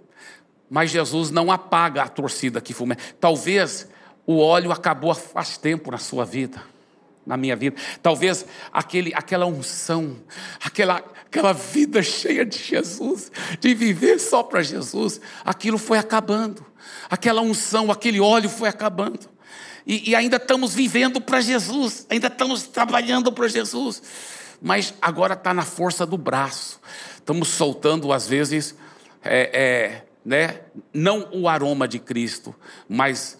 Mas 0.69 0.91
Jesus 0.91 1.32
não 1.32 1.49
apaga 1.49 2.04
a 2.04 2.10
torcida 2.10 2.60
que 2.60 2.73
fumega. 2.73 3.01
Talvez 3.17 3.88
o 4.28 4.39
óleo 4.39 4.73
acabou 4.73 5.15
faz 5.15 5.58
tempo 5.58 5.89
na 5.89 5.97
sua 5.97 6.25
vida, 6.25 6.62
na 7.25 7.38
minha 7.38 7.56
vida. 7.56 7.78
Talvez 8.04 8.45
aquele, 8.73 9.13
aquela 9.15 9.45
unção, 9.45 10.17
aquela, 10.62 11.01
aquela 11.25 11.54
vida 11.54 12.04
cheia 12.04 12.45
de 12.45 12.58
Jesus, 12.58 13.32
de 13.62 13.73
viver 13.73 14.19
só 14.19 14.43
para 14.43 14.62
Jesus, 14.62 15.21
aquilo 15.45 15.78
foi 15.78 15.97
acabando. 15.97 16.65
Aquela 17.10 17.39
unção, 17.39 17.89
aquele 17.89 18.19
óleo 18.19 18.49
foi 18.49 18.67
acabando. 18.67 19.34
E, 19.86 20.12
e 20.12 20.15
ainda 20.15 20.38
estamos 20.38 20.73
vivendo 20.73 21.21
para 21.21 21.41
Jesus, 21.41 22.05
ainda 22.10 22.27
estamos 22.27 22.63
trabalhando 22.63 23.31
para 23.31 23.47
Jesus. 23.47 24.01
Mas 24.62 24.93
agora 25.01 25.34
está 25.34 25.53
na 25.53 25.63
força 25.63 26.05
do 26.05 26.17
braço. 26.17 26.79
Estamos 27.17 27.49
soltando, 27.49 28.12
às 28.12 28.27
vezes, 28.27 28.75
é, 29.23 29.49
é, 29.53 30.03
né? 30.25 30.62
não 30.93 31.29
o 31.34 31.47
aroma 31.47 31.88
de 31.88 31.99
Cristo, 31.99 32.55
mas 32.88 33.38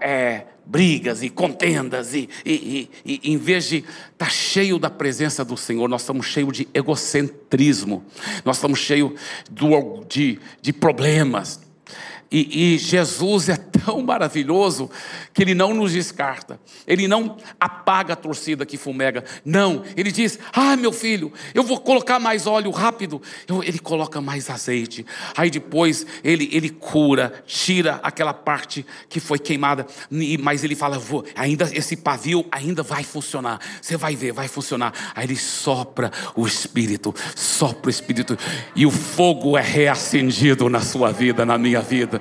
é, 0.00 0.44
brigas 0.64 1.22
e 1.22 1.30
contendas, 1.30 2.14
e, 2.14 2.28
e, 2.44 2.90
e, 3.04 3.20
e 3.22 3.32
em 3.32 3.36
vez 3.36 3.64
de 3.64 3.78
estar 3.78 3.86
tá 4.18 4.28
cheio 4.28 4.78
da 4.78 4.90
presença 4.90 5.44
do 5.44 5.56
Senhor, 5.56 5.88
nós 5.88 6.02
estamos 6.02 6.26
cheios 6.26 6.56
de 6.56 6.68
egocentrismo, 6.74 8.04
nós 8.44 8.56
estamos 8.56 8.78
cheios 8.78 9.12
de, 10.08 10.38
de 10.60 10.72
problemas, 10.72 11.60
e, 12.32 12.74
e, 12.74 12.78
Jesus 12.78 13.48
é 13.48 13.56
tão 13.56 14.02
maravilhoso 14.02 14.88
que 15.34 15.42
ele 15.42 15.52
não 15.52 15.74
nos 15.74 15.92
descarta, 15.92 16.60
ele 16.86 17.08
não 17.08 17.36
apaga 17.58 18.12
a 18.12 18.16
torcida 18.16 18.64
que 18.64 18.76
fumega, 18.76 19.24
não, 19.44 19.82
ele 19.96 20.12
diz: 20.12 20.38
Ah, 20.52 20.76
meu 20.76 20.92
filho, 20.92 21.32
eu 21.52 21.64
vou 21.64 21.80
colocar 21.80 22.20
mais 22.20 22.46
óleo 22.46 22.70
rápido. 22.70 23.20
Eu, 23.48 23.64
ele 23.64 23.80
coloca 23.80 24.20
mais 24.20 24.48
azeite, 24.48 25.04
aí 25.36 25.50
depois 25.50 26.06
ele, 26.22 26.48
ele 26.52 26.70
cura, 26.70 27.42
tira 27.46 27.98
aquela 28.00 28.32
parte 28.32 28.86
que 29.08 29.18
foi 29.18 29.38
queimada, 29.38 29.84
mas 30.40 30.62
ele 30.62 30.76
fala: 30.76 31.00
vou, 31.00 31.24
ainda 31.34 31.68
esse 31.72 31.96
pavio 31.96 32.46
ainda 32.52 32.84
vai 32.84 33.02
funcionar, 33.02 33.58
você 33.82 33.96
vai 33.96 34.14
ver, 34.14 34.32
vai 34.32 34.46
funcionar. 34.46 34.92
Aí 35.16 35.26
ele 35.26 35.36
sopra 35.36 36.12
o 36.36 36.46
Espírito, 36.46 37.12
sopra 37.34 37.88
o 37.88 37.90
Espírito, 37.90 38.38
e 38.76 38.86
o 38.86 38.90
fogo 38.90 39.58
é 39.58 39.62
reacendido 39.62 40.68
na 40.68 40.80
sua 40.80 41.10
vida, 41.10 41.44
na 41.44 41.58
minha 41.58 41.80
vida. 41.80 42.19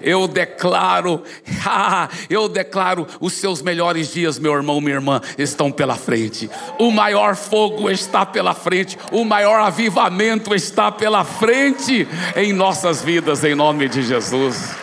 Eu 0.00 0.26
declaro, 0.26 1.22
ah, 1.64 2.08
eu 2.28 2.48
declaro, 2.48 3.06
os 3.20 3.32
seus 3.34 3.62
melhores 3.62 4.12
dias, 4.12 4.38
meu 4.38 4.54
irmão, 4.54 4.80
minha 4.80 4.96
irmã, 4.96 5.20
estão 5.38 5.70
pela 5.70 5.96
frente. 5.96 6.50
O 6.78 6.90
maior 6.90 7.36
fogo 7.36 7.90
está 7.90 8.24
pela 8.24 8.54
frente, 8.54 8.98
o 9.12 9.24
maior 9.24 9.60
avivamento 9.60 10.54
está 10.54 10.90
pela 10.92 11.24
frente 11.24 12.06
em 12.36 12.52
nossas 12.52 13.02
vidas, 13.02 13.44
em 13.44 13.54
nome 13.54 13.88
de 13.88 14.02
Jesus. 14.02 14.74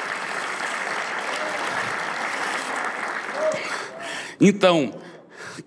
Então, 4.39 4.93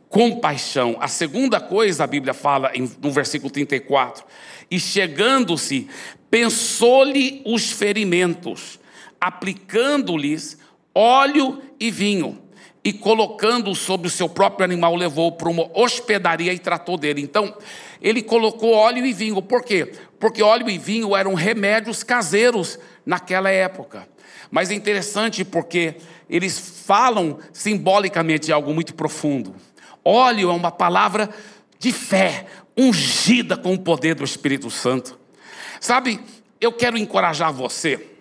compaixão. 0.09 0.97
A 1.01 1.09
segunda 1.09 1.61
coisa 1.61 2.05
a 2.05 2.07
Bíblia 2.07 2.35
fala 2.35 2.71
no 3.03 3.11
versículo 3.11 3.51
34. 3.51 4.25
E 4.71 4.81
chegando-se, 4.81 5.89
pensou-lhe 6.31 7.43
os 7.45 7.71
ferimentos 7.71 8.79
aplicando-lhes 9.27 10.57
óleo 10.95 11.61
e 11.81 11.91
vinho, 11.91 12.41
e 12.85 12.93
colocando 12.93 13.75
sobre 13.75 14.07
o 14.07 14.11
seu 14.11 14.29
próprio 14.29 14.65
animal, 14.65 14.95
levou 14.95 15.33
para 15.33 15.49
uma 15.49 15.69
hospedaria 15.75 16.53
e 16.53 16.61
tratou 16.61 16.97
dele. 16.97 17.23
Então, 17.23 17.53
ele 18.01 18.23
colocou 18.23 18.73
óleo 18.73 19.05
e 19.05 19.13
vinho, 19.13 19.43
por 19.43 19.65
quê? 19.65 19.91
Porque 20.21 20.45
óleo 20.45 20.71
e 20.71 20.79
vinho 20.79 21.17
eram 21.17 21.35
remédios 21.35 22.05
caseiros 22.05 22.79
naquela 23.05 23.51
época. 23.51 24.09
Mas 24.49 24.71
é 24.71 24.75
interessante 24.75 25.45
porque 25.45 25.97
eles 26.31 26.85
falam 26.87 27.41
simbolicamente 27.53 28.47
de 28.47 28.53
algo 28.53 28.73
muito 28.73 28.95
profundo. 28.95 29.57
Óleo 30.05 30.51
é 30.51 30.55
uma 30.55 30.71
palavra 30.71 31.29
de 31.81 31.91
fé, 31.93 32.47
ungida 32.77 33.57
com 33.57 33.75
o 33.75 33.79
poder 33.81 34.15
do 34.15 34.23
Espírito 34.23 34.71
Santo. 34.71 35.19
Sabe, 35.81 36.21
eu 36.61 36.73
quero 36.73 36.97
encorajar 36.97 37.53
você 37.53 38.16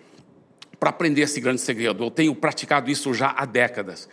para 0.78 0.90
aprender 0.90 1.22
esse 1.22 1.40
grande 1.40 1.60
segredo. 1.60 2.04
Eu 2.04 2.10
tenho 2.10 2.34
praticado 2.34 2.90
isso 2.90 3.12
já 3.14 3.34
há 3.36 3.44
décadas. 3.44 4.08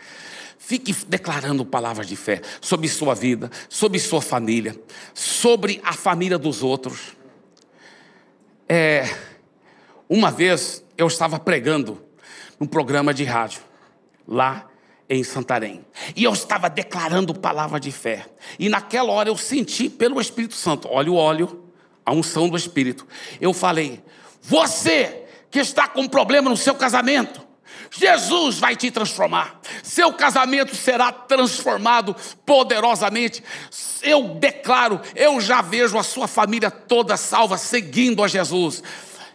Fique 0.57 0.93
declarando 1.07 1.65
palavras 1.65 2.07
de 2.07 2.15
fé 2.15 2.41
sobre 2.61 2.87
sua 2.87 3.13
vida, 3.13 3.51
sobre 3.67 3.99
sua 3.99 4.21
família, 4.21 4.79
sobre 5.13 5.81
a 5.83 5.91
família 5.91 6.37
dos 6.37 6.63
outros. 6.63 7.17
É, 8.67 9.03
uma 10.07 10.31
vez 10.31 10.83
eu 10.97 11.07
estava 11.07 11.37
pregando 11.37 12.01
num 12.59 12.65
programa 12.65 13.13
de 13.13 13.25
rádio, 13.25 13.61
lá 14.25 14.69
em 15.09 15.23
Santarém. 15.23 15.85
E 16.15 16.23
eu 16.23 16.31
estava 16.31 16.69
declarando 16.69 17.33
palavra 17.33 17.79
de 17.79 17.91
fé. 17.91 18.25
E 18.57 18.69
naquela 18.69 19.11
hora 19.11 19.29
eu 19.29 19.35
senti 19.35 19.89
pelo 19.89 20.21
Espírito 20.21 20.55
Santo, 20.55 20.87
olha 20.89 21.11
o 21.11 21.15
óleo, 21.15 21.65
a 22.05 22.13
unção 22.13 22.47
do 22.47 22.55
Espírito. 22.55 23.05
Eu 23.41 23.53
falei: 23.53 24.01
Você 24.41 25.22
que 25.53 25.59
está 25.59 25.87
com 25.87 26.07
problema 26.07 26.49
no 26.49 26.57
seu 26.57 26.73
casamento. 26.73 27.39
Jesus 27.91 28.57
vai 28.57 28.75
te 28.75 28.89
transformar. 28.89 29.61
Seu 29.83 30.11
casamento 30.11 30.75
será 30.75 31.11
transformado 31.11 32.15
poderosamente. 32.43 33.43
Eu 34.01 34.29
declaro, 34.29 34.99
eu 35.15 35.39
já 35.39 35.61
vejo 35.61 35.95
a 35.95 36.01
sua 36.01 36.27
família 36.27 36.71
toda 36.71 37.15
salva, 37.15 37.55
seguindo 37.59 38.23
a 38.23 38.27
Jesus. 38.27 38.81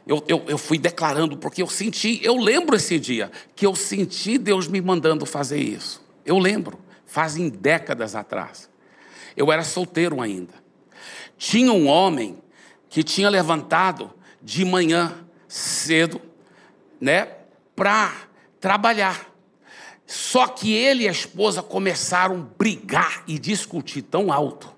Eu, 0.05 0.25
eu, 0.27 0.45
eu, 0.49 0.59
fui 0.59 0.77
declarando, 0.77 1.37
porque 1.37 1.63
eu 1.63 1.69
senti, 1.69 2.19
eu 2.21 2.37
lembro 2.37 2.75
esse 2.75 2.99
dia, 2.99 3.31
que 3.55 3.65
eu 3.65 3.77
senti 3.77 4.39
Deus 4.39 4.67
me 4.67 4.81
mandando 4.81 5.25
fazer 5.25 5.61
isso. 5.61 6.03
Eu 6.27 6.37
lembro, 6.37 6.81
fazem 7.07 7.49
décadas 7.49 8.17
atrás. 8.17 8.69
Eu 9.37 9.53
era 9.53 9.63
solteiro 9.63 10.21
ainda. 10.21 10.55
Tinha 11.37 11.73
um 11.73 11.87
homem 11.87 12.43
que 12.89 13.05
tinha 13.05 13.31
levantado 13.31 14.13
de 14.43 14.65
manhã 14.65 15.28
cedo, 15.49 16.21
né, 17.01 17.29
para 17.75 18.13
trabalhar. 18.61 19.27
Só 20.07 20.47
que 20.47 20.73
ele 20.73 21.05
e 21.05 21.09
a 21.09 21.13
esposa 21.13 21.63
começaram 21.63 22.37
a 22.37 22.57
brigar 22.59 23.25
e 23.27 23.39
discutir 23.39 24.03
tão 24.03 24.33
alto. 24.33 24.75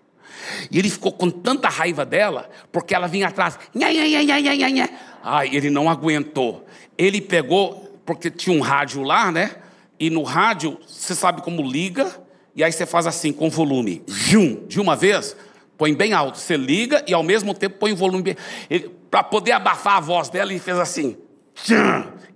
E 0.71 0.79
ele 0.79 0.91
ficou 0.91 1.13
com 1.13 1.31
tanta 1.31 1.69
raiva 1.69 2.05
dela, 2.05 2.49
porque 2.73 2.95
ela 2.95 3.07
vinha 3.07 3.29
atrás. 3.29 3.59
Nha, 3.75 3.93
nha, 3.93 4.23
nha, 4.23 4.41
nha, 4.41 4.71
nha. 4.71 4.89
Ai, 5.23 5.51
ele 5.53 5.71
não 5.71 5.89
aguentou. 5.89 6.67
Ele 6.97 7.21
pegou, 7.21 8.01
porque 8.05 8.31
tinha 8.31 8.57
um 8.57 8.61
rádio 8.61 9.03
lá, 9.03 9.31
né? 9.31 9.57
E 9.99 10.09
no 10.11 10.23
rádio, 10.23 10.79
você 10.87 11.15
sabe 11.15 11.43
como 11.43 11.63
liga, 11.63 12.11
e 12.57 12.65
aí 12.65 12.73
você 12.73 12.87
faz 12.87 13.07
assim, 13.07 13.33
com 13.33 13.51
volume. 13.51 14.03
Jum, 14.09 14.67
de 14.67 14.81
uma 14.81 14.97
vez, 14.97 15.37
põe 15.77 15.95
bem 15.95 16.13
alto. 16.13 16.39
Você 16.39 16.57
liga 16.57 17.05
e 17.07 17.15
ao 17.15 17.23
mesmo 17.23 17.55
tempo 17.55 17.79
põe 17.79 17.93
o 17.93 17.97
volume. 17.97 18.37
Para 19.11 19.23
poder 19.25 19.53
abafar 19.53 19.97
a 19.97 20.01
voz 20.01 20.29
dela, 20.29 20.53
ele 20.53 20.61
fez 20.61 20.79
assim. 20.79 21.17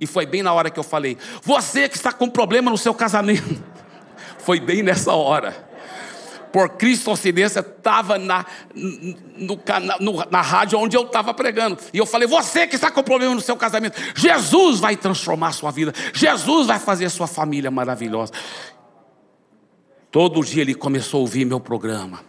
E 0.00 0.06
foi 0.06 0.26
bem 0.26 0.42
na 0.42 0.52
hora 0.52 0.70
que 0.70 0.78
eu 0.78 0.82
falei: 0.82 1.16
Você 1.42 1.88
que 1.88 1.96
está 1.96 2.12
com 2.12 2.28
problema 2.28 2.70
no 2.70 2.78
seu 2.78 2.94
casamento. 2.94 3.62
Foi 4.38 4.60
bem 4.60 4.82
nessa 4.82 5.12
hora. 5.12 5.72
Por 6.52 6.68
Cristo 6.70 7.10
Ocidência 7.10 7.60
estava 7.60 8.18
na, 8.18 8.44
no, 8.74 9.58
no, 10.00 10.24
na 10.30 10.40
rádio 10.40 10.78
onde 10.78 10.96
eu 10.96 11.02
estava 11.02 11.32
pregando. 11.32 11.78
E 11.92 11.98
eu 11.98 12.04
falei: 12.04 12.28
Você 12.28 12.66
que 12.66 12.74
está 12.74 12.90
com 12.90 13.02
problema 13.02 13.34
no 13.34 13.40
seu 13.40 13.56
casamento, 13.56 13.98
Jesus 14.14 14.80
vai 14.80 14.96
transformar 14.96 15.48
a 15.48 15.52
sua 15.52 15.70
vida. 15.70 15.92
Jesus 16.12 16.66
vai 16.66 16.78
fazer 16.78 17.06
a 17.06 17.10
sua 17.10 17.26
família 17.26 17.70
maravilhosa. 17.70 18.32
Todo 20.10 20.44
dia 20.44 20.62
ele 20.62 20.74
começou 20.74 21.18
a 21.18 21.20
ouvir 21.22 21.44
meu 21.44 21.58
programa. 21.58 22.20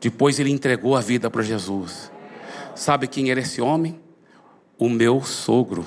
Depois 0.00 0.38
ele 0.38 0.50
entregou 0.50 0.94
a 0.94 1.00
vida 1.00 1.30
para 1.30 1.42
Jesus. 1.42 2.12
Sabe 2.74 3.06
quem 3.06 3.30
era 3.30 3.40
esse 3.40 3.60
homem? 3.60 4.00
O 4.78 4.88
meu 4.88 5.22
sogro. 5.22 5.86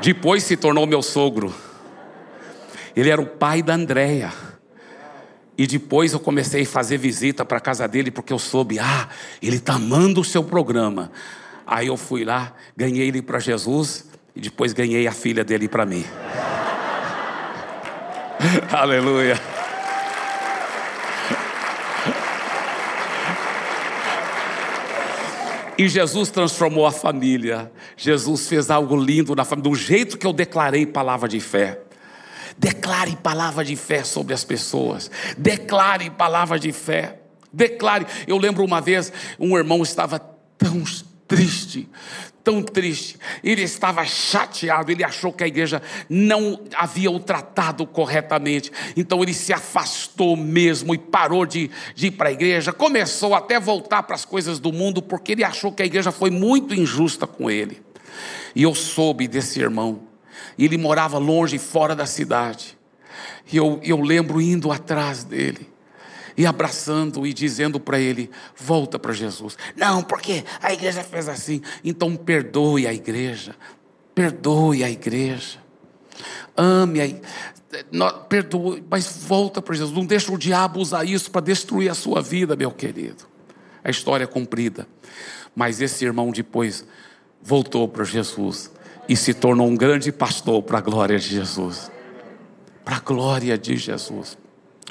Depois 0.00 0.44
se 0.44 0.56
tornou 0.56 0.86
meu 0.86 1.02
sogro. 1.02 1.54
Ele 2.96 3.10
era 3.10 3.20
o 3.20 3.26
pai 3.26 3.62
da 3.62 3.74
Andréia. 3.74 4.32
E 5.56 5.66
depois 5.66 6.12
eu 6.12 6.20
comecei 6.20 6.62
a 6.62 6.66
fazer 6.66 6.98
visita 6.98 7.44
para 7.44 7.58
a 7.58 7.60
casa 7.60 7.86
dele, 7.88 8.12
porque 8.12 8.32
eu 8.32 8.38
soube, 8.38 8.78
ah, 8.78 9.08
ele 9.42 9.56
está 9.56 9.74
amando 9.74 10.20
o 10.20 10.24
seu 10.24 10.44
programa. 10.44 11.10
Aí 11.66 11.88
eu 11.88 11.96
fui 11.96 12.24
lá, 12.24 12.54
ganhei 12.76 13.08
ele 13.08 13.20
para 13.20 13.40
Jesus 13.40 14.06
e 14.34 14.40
depois 14.40 14.72
ganhei 14.72 15.06
a 15.08 15.12
filha 15.12 15.44
dele 15.44 15.68
para 15.68 15.84
mim. 15.84 16.04
Aleluia. 18.72 19.57
E 25.78 25.88
Jesus 25.88 26.28
transformou 26.28 26.84
a 26.84 26.90
família. 26.90 27.70
Jesus 27.96 28.48
fez 28.48 28.68
algo 28.68 28.96
lindo 28.96 29.36
na 29.36 29.44
família, 29.44 29.70
do 29.70 29.76
jeito 29.76 30.18
que 30.18 30.26
eu 30.26 30.32
declarei 30.32 30.84
palavra 30.84 31.28
de 31.28 31.38
fé. 31.38 31.80
Declare 32.58 33.14
palavra 33.14 33.64
de 33.64 33.76
fé 33.76 34.02
sobre 34.02 34.34
as 34.34 34.42
pessoas. 34.42 35.08
Declare 35.38 36.10
palavra 36.10 36.58
de 36.58 36.72
fé. 36.72 37.20
Declare. 37.52 38.04
Eu 38.26 38.36
lembro 38.36 38.64
uma 38.64 38.80
vez, 38.80 39.12
um 39.38 39.56
irmão 39.56 39.80
estava 39.84 40.18
tão 40.18 40.82
triste, 41.28 41.88
tão 42.48 42.62
triste. 42.62 43.18
Ele 43.44 43.60
estava 43.60 44.06
chateado, 44.06 44.90
ele 44.90 45.04
achou 45.04 45.30
que 45.30 45.44
a 45.44 45.46
igreja 45.46 45.82
não 46.08 46.62
havia 46.74 47.10
o 47.10 47.20
tratado 47.20 47.86
corretamente. 47.86 48.72
Então 48.96 49.22
ele 49.22 49.34
se 49.34 49.52
afastou 49.52 50.34
mesmo 50.34 50.94
e 50.94 50.98
parou 50.98 51.44
de, 51.44 51.70
de 51.94 52.06
ir 52.06 52.12
para 52.12 52.30
a 52.30 52.32
igreja. 52.32 52.72
Começou 52.72 53.34
até 53.34 53.56
a 53.56 53.60
voltar 53.60 54.02
para 54.02 54.14
as 54.14 54.24
coisas 54.24 54.58
do 54.58 54.72
mundo, 54.72 55.02
porque 55.02 55.32
ele 55.32 55.44
achou 55.44 55.70
que 55.70 55.82
a 55.82 55.86
igreja 55.86 56.10
foi 56.10 56.30
muito 56.30 56.72
injusta 56.74 57.26
com 57.26 57.50
ele. 57.50 57.82
E 58.56 58.62
eu 58.62 58.74
soube 58.74 59.28
desse 59.28 59.60
irmão. 59.60 60.00
Ele 60.58 60.78
morava 60.78 61.18
longe, 61.18 61.58
fora 61.58 61.94
da 61.94 62.06
cidade. 62.06 62.78
E 63.52 63.58
eu, 63.58 63.78
eu 63.82 64.00
lembro 64.00 64.40
indo 64.40 64.72
atrás 64.72 65.22
dele 65.22 65.68
e 66.38 66.46
abraçando 66.46 67.26
e 67.26 67.34
dizendo 67.34 67.80
para 67.80 67.98
ele: 67.98 68.30
volta 68.56 68.98
para 68.98 69.12
Jesus. 69.12 69.58
Não, 69.76 70.02
porque 70.02 70.44
a 70.62 70.72
igreja 70.72 71.02
fez 71.02 71.28
assim. 71.28 71.60
Então 71.84 72.14
perdoe 72.14 72.86
a 72.86 72.94
igreja, 72.94 73.56
perdoe 74.14 74.84
a 74.84 74.90
igreja, 74.90 75.58
ame 76.56 77.00
a 77.02 78.10
perdoe, 78.28 78.82
mas 78.88 79.24
volta 79.24 79.60
para 79.60 79.74
Jesus. 79.74 79.94
Não 79.94 80.06
deixa 80.06 80.32
o 80.32 80.38
diabo 80.38 80.80
usar 80.80 81.04
isso 81.04 81.30
para 81.30 81.40
destruir 81.40 81.90
a 81.90 81.94
sua 81.94 82.22
vida, 82.22 82.54
meu 82.54 82.70
querido. 82.70 83.24
A 83.82 83.90
história 83.90 84.24
é 84.24 84.26
cumprida. 84.26 84.86
Mas 85.54 85.80
esse 85.80 86.04
irmão 86.04 86.30
depois 86.30 86.86
voltou 87.42 87.88
para 87.88 88.04
Jesus 88.04 88.70
e 89.08 89.16
se 89.16 89.34
tornou 89.34 89.66
um 89.66 89.76
grande 89.76 90.12
pastor 90.12 90.62
para 90.62 90.78
a 90.78 90.80
glória 90.80 91.18
de 91.18 91.28
Jesus. 91.28 91.90
Para 92.84 92.96
a 92.96 93.00
glória 93.00 93.58
de 93.58 93.76
Jesus. 93.76 94.38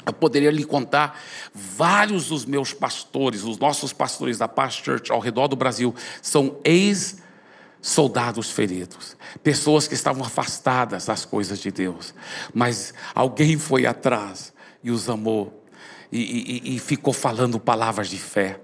Eu 0.08 0.12
poderia 0.12 0.50
lhe 0.50 0.64
contar 0.64 1.20
vários 1.54 2.28
dos 2.28 2.44
meus 2.44 2.72
pastores, 2.72 3.44
os 3.44 3.58
nossos 3.58 3.92
pastores 3.92 4.38
da 4.38 4.48
Past 4.48 4.82
Church 4.82 5.12
ao 5.12 5.20
redor 5.20 5.48
do 5.48 5.56
Brasil, 5.56 5.94
são 6.22 6.58
ex-soldados 6.64 8.50
feridos, 8.50 9.16
pessoas 9.42 9.86
que 9.86 9.94
estavam 9.94 10.24
afastadas 10.24 11.06
das 11.06 11.24
coisas 11.24 11.58
de 11.58 11.70
Deus, 11.70 12.14
mas 12.54 12.94
alguém 13.14 13.58
foi 13.58 13.84
atrás 13.84 14.52
e 14.82 14.90
os 14.90 15.08
amou 15.08 15.64
e, 16.10 16.62
e, 16.66 16.76
e 16.76 16.78
ficou 16.78 17.12
falando 17.12 17.60
palavras 17.60 18.08
de 18.08 18.18
fé. 18.18 18.60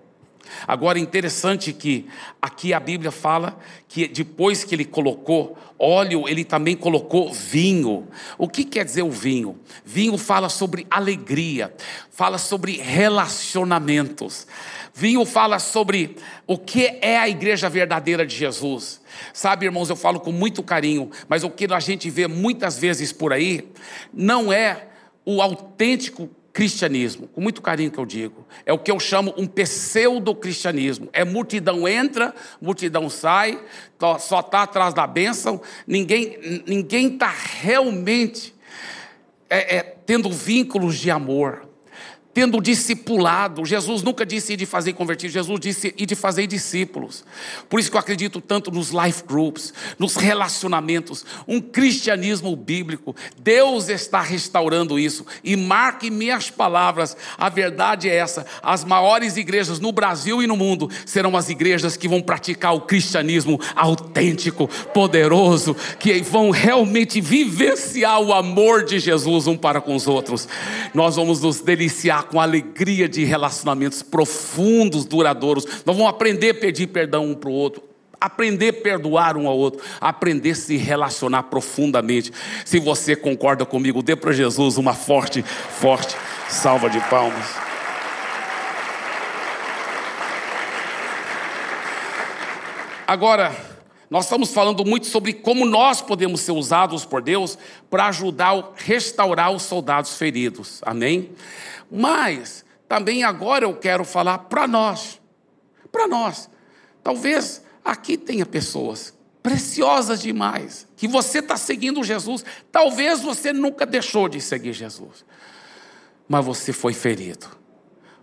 Agora, 0.66 0.98
interessante 0.98 1.72
que 1.72 2.06
aqui 2.40 2.72
a 2.72 2.80
Bíblia 2.80 3.10
fala 3.10 3.58
que 3.88 4.08
depois 4.08 4.64
que 4.64 4.74
ele 4.74 4.84
colocou 4.84 5.56
óleo, 5.78 6.28
ele 6.28 6.44
também 6.44 6.76
colocou 6.76 7.32
vinho. 7.32 8.08
O 8.38 8.48
que 8.48 8.64
quer 8.64 8.84
dizer 8.84 9.02
o 9.02 9.10
vinho? 9.10 9.58
Vinho 9.84 10.16
fala 10.16 10.48
sobre 10.48 10.86
alegria, 10.90 11.74
fala 12.10 12.38
sobre 12.38 12.78
relacionamentos. 12.78 14.46
Vinho 14.94 15.24
fala 15.24 15.58
sobre 15.58 16.16
o 16.46 16.56
que 16.56 16.98
é 17.00 17.18
a 17.18 17.28
igreja 17.28 17.68
verdadeira 17.68 18.24
de 18.24 18.34
Jesus. 18.34 19.00
Sabe, 19.32 19.66
irmãos, 19.66 19.90
eu 19.90 19.96
falo 19.96 20.20
com 20.20 20.32
muito 20.32 20.62
carinho, 20.62 21.10
mas 21.28 21.42
o 21.42 21.50
que 21.50 21.66
a 21.72 21.80
gente 21.80 22.08
vê 22.08 22.28
muitas 22.28 22.78
vezes 22.78 23.12
por 23.12 23.32
aí 23.32 23.68
não 24.12 24.52
é 24.52 24.88
o 25.24 25.42
autêntico 25.42 26.30
cristianismo, 26.54 27.26
com 27.26 27.40
muito 27.40 27.60
carinho 27.60 27.90
que 27.90 27.98
eu 27.98 28.06
digo, 28.06 28.46
é 28.64 28.72
o 28.72 28.78
que 28.78 28.90
eu 28.90 29.00
chamo 29.00 29.34
um 29.36 29.44
pseudo-cristianismo. 29.44 31.10
É 31.12 31.24
multidão 31.24 31.86
entra, 31.88 32.32
multidão 32.62 33.10
sai, 33.10 33.60
só 34.20 34.38
está 34.38 34.62
atrás 34.62 34.94
da 34.94 35.04
bênção, 35.04 35.60
ninguém 35.84 36.62
ninguém 36.64 37.14
está 37.14 37.34
realmente 37.60 38.54
é, 39.50 39.78
é, 39.78 39.82
tendo 39.82 40.30
vínculos 40.30 40.96
de 40.96 41.10
amor 41.10 41.68
tendo 42.34 42.60
discipulado. 42.60 43.64
Jesus 43.64 44.02
nunca 44.02 44.26
disse 44.26 44.56
de 44.56 44.66
fazer 44.66 44.92
convertidos, 44.92 45.32
Jesus 45.32 45.60
disse 45.60 45.94
ir 45.96 46.04
de 46.04 46.16
fazer 46.16 46.46
discípulos. 46.48 47.24
Por 47.70 47.78
isso 47.78 47.90
que 47.90 47.96
eu 47.96 48.00
acredito 48.00 48.40
tanto 48.40 48.72
nos 48.72 48.90
life 48.90 49.22
groups, 49.26 49.72
nos 49.98 50.16
relacionamentos, 50.16 51.24
um 51.46 51.60
cristianismo 51.60 52.54
bíblico. 52.56 53.14
Deus 53.38 53.88
está 53.88 54.20
restaurando 54.20 54.98
isso. 54.98 55.24
E 55.44 55.56
marque 55.56 56.10
minhas 56.10 56.50
palavras, 56.50 57.16
a 57.38 57.48
verdade 57.48 58.10
é 58.10 58.16
essa: 58.16 58.44
as 58.62 58.84
maiores 58.84 59.36
igrejas 59.36 59.78
no 59.78 59.92
Brasil 59.92 60.42
e 60.42 60.46
no 60.46 60.56
mundo 60.56 60.90
serão 61.06 61.36
as 61.36 61.48
igrejas 61.48 61.96
que 61.96 62.08
vão 62.08 62.20
praticar 62.20 62.74
o 62.74 62.80
cristianismo 62.80 63.60
autêntico, 63.76 64.68
poderoso, 64.92 65.76
que 65.98 66.20
vão 66.22 66.50
realmente 66.50 67.20
vivenciar 67.20 68.20
o 68.20 68.32
amor 68.32 68.84
de 68.84 68.98
Jesus 68.98 69.46
um 69.46 69.56
para 69.56 69.80
com 69.80 69.94
os 69.94 70.08
outros. 70.08 70.48
Nós 70.92 71.14
vamos 71.14 71.40
nos 71.40 71.60
deliciar 71.60 72.23
com 72.24 72.40
alegria 72.40 73.08
de 73.08 73.24
relacionamentos 73.24 74.02
profundos, 74.02 75.04
duradouros. 75.04 75.64
Nós 75.84 75.96
vamos 75.96 76.08
aprender 76.08 76.50
a 76.50 76.54
pedir 76.54 76.88
perdão 76.88 77.26
um 77.26 77.34
para 77.34 77.50
o 77.50 77.52
outro, 77.52 77.82
aprender 78.20 78.68
a 78.68 78.82
perdoar 78.82 79.36
um 79.36 79.46
ao 79.46 79.56
outro, 79.56 79.82
aprender 80.00 80.52
a 80.52 80.54
se 80.54 80.76
relacionar 80.76 81.44
profundamente. 81.44 82.32
Se 82.64 82.78
você 82.80 83.14
concorda 83.14 83.64
comigo, 83.64 84.02
dê 84.02 84.16
para 84.16 84.32
Jesus 84.32 84.76
uma 84.76 84.94
forte, 84.94 85.42
forte 85.42 86.16
salva 86.48 86.88
de 86.88 87.00
palmas. 87.08 87.64
Agora, 93.06 93.73
nós 94.14 94.26
estamos 94.26 94.52
falando 94.52 94.84
muito 94.84 95.08
sobre 95.08 95.32
como 95.32 95.66
nós 95.66 96.00
podemos 96.00 96.40
ser 96.42 96.52
usados 96.52 97.04
por 97.04 97.20
Deus 97.20 97.58
para 97.90 98.06
ajudar 98.06 98.54
a 98.54 98.68
restaurar 98.76 99.50
os 99.50 99.64
soldados 99.64 100.16
feridos. 100.16 100.78
Amém? 100.82 101.32
Mas 101.90 102.64
também 102.88 103.24
agora 103.24 103.64
eu 103.64 103.74
quero 103.74 104.04
falar 104.04 104.38
para 104.38 104.68
nós. 104.68 105.20
Para 105.90 106.06
nós. 106.06 106.48
Talvez 107.02 107.60
aqui 107.84 108.16
tenha 108.16 108.46
pessoas 108.46 109.12
preciosas 109.42 110.22
demais, 110.22 110.86
que 110.96 111.08
você 111.08 111.40
está 111.40 111.56
seguindo 111.56 112.04
Jesus. 112.04 112.44
Talvez 112.70 113.20
você 113.20 113.52
nunca 113.52 113.84
deixou 113.84 114.28
de 114.28 114.40
seguir 114.40 114.74
Jesus, 114.74 115.24
mas 116.28 116.44
você 116.44 116.72
foi 116.72 116.94
ferido. 116.94 117.48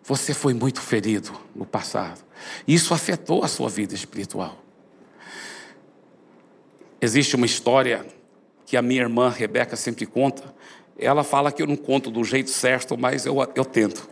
Você 0.05 0.33
foi 0.33 0.53
muito 0.53 0.79
ferido 0.79 1.37
no 1.53 1.65
passado. 1.65 2.23
Isso 2.65 2.93
afetou 2.93 3.43
a 3.43 3.49
sua 3.49 3.67
vida 3.67 3.93
espiritual. 3.93 4.70
Existe 7.01 7.35
uma 7.35 7.45
história 7.45 8.05
que 8.65 8.77
a 8.77 8.81
minha 8.81 9.01
irmã 9.01 9.29
Rebeca 9.29 9.75
sempre 9.75 10.05
conta 10.05 10.53
ela 11.01 11.23
fala 11.23 11.51
que 11.51 11.61
eu 11.61 11.67
não 11.67 11.75
conto 11.75 12.11
do 12.11 12.23
jeito 12.23 12.51
certo, 12.51 12.95
mas 12.95 13.25
eu, 13.25 13.35
eu 13.55 13.65
tento. 13.65 14.07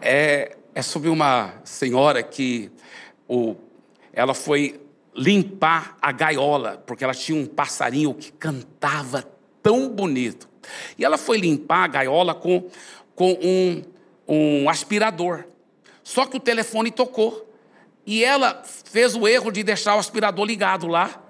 É, 0.00 0.56
é 0.74 0.82
sobre 0.82 1.08
uma 1.08 1.54
senhora 1.64 2.22
que 2.22 2.70
o, 3.26 3.56
ela 4.12 4.34
foi 4.34 4.78
limpar 5.16 5.96
a 6.02 6.12
gaiola, 6.12 6.82
porque 6.86 7.02
ela 7.02 7.14
tinha 7.14 7.40
um 7.40 7.46
passarinho 7.46 8.12
que 8.12 8.30
cantava 8.30 9.26
tão 9.62 9.88
bonito. 9.88 10.48
E 10.98 11.04
ela 11.04 11.16
foi 11.16 11.38
limpar 11.38 11.84
a 11.84 11.88
gaiola 11.88 12.34
com, 12.34 12.68
com 13.14 13.32
um, 13.42 13.82
um 14.28 14.68
aspirador. 14.68 15.44
Só 16.04 16.26
que 16.26 16.36
o 16.36 16.40
telefone 16.40 16.90
tocou. 16.90 17.48
E 18.04 18.24
ela 18.24 18.62
fez 18.64 19.14
o 19.14 19.28
erro 19.28 19.50
de 19.50 19.62
deixar 19.62 19.94
o 19.94 19.98
aspirador 19.98 20.44
ligado 20.44 20.88
lá 20.88 21.21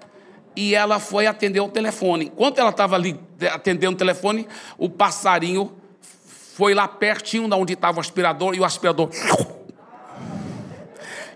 e 0.55 0.75
ela 0.75 0.99
foi 0.99 1.27
atender 1.27 1.59
o 1.59 1.69
telefone. 1.69 2.25
Enquanto 2.25 2.59
ela 2.59 2.69
estava 2.69 2.95
ali 2.95 3.19
atendendo 3.51 3.93
o 3.93 3.97
telefone, 3.97 4.47
o 4.77 4.89
passarinho 4.89 5.75
foi 6.55 6.73
lá 6.73 6.87
pertinho 6.87 7.47
de 7.47 7.55
onde 7.55 7.73
estava 7.73 7.97
o 7.97 7.99
aspirador 7.99 8.53
e 8.55 8.59
o 8.59 8.65
aspirador. 8.65 9.09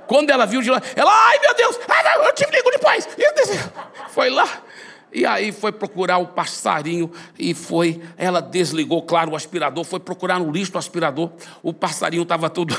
Quando 0.07 0.29
ela 0.29 0.45
viu 0.45 0.61
de 0.61 0.69
lá, 0.69 0.81
ela, 0.95 1.11
ai 1.11 1.39
meu 1.39 1.53
Deus, 1.53 1.77
eu 2.25 2.33
te 2.33 2.45
ligo 2.49 2.71
depois. 2.71 3.07
Foi 4.09 4.29
lá, 4.29 4.47
e 5.17 5.25
aí 5.25 5.51
foi 5.51 5.71
procurar 5.71 6.19
o 6.19 6.27
passarinho 6.27 7.11
e 7.39 7.55
foi, 7.55 7.99
ela 8.15 8.39
desligou, 8.39 9.01
claro, 9.01 9.31
o 9.31 9.35
aspirador, 9.35 9.83
foi 9.83 9.99
procurar 9.99 10.39
no 10.39 10.51
lixo 10.51 10.73
o 10.75 10.77
aspirador. 10.77 11.31
O 11.63 11.73
passarinho 11.73 12.21
estava 12.21 12.51
tudo 12.51 12.77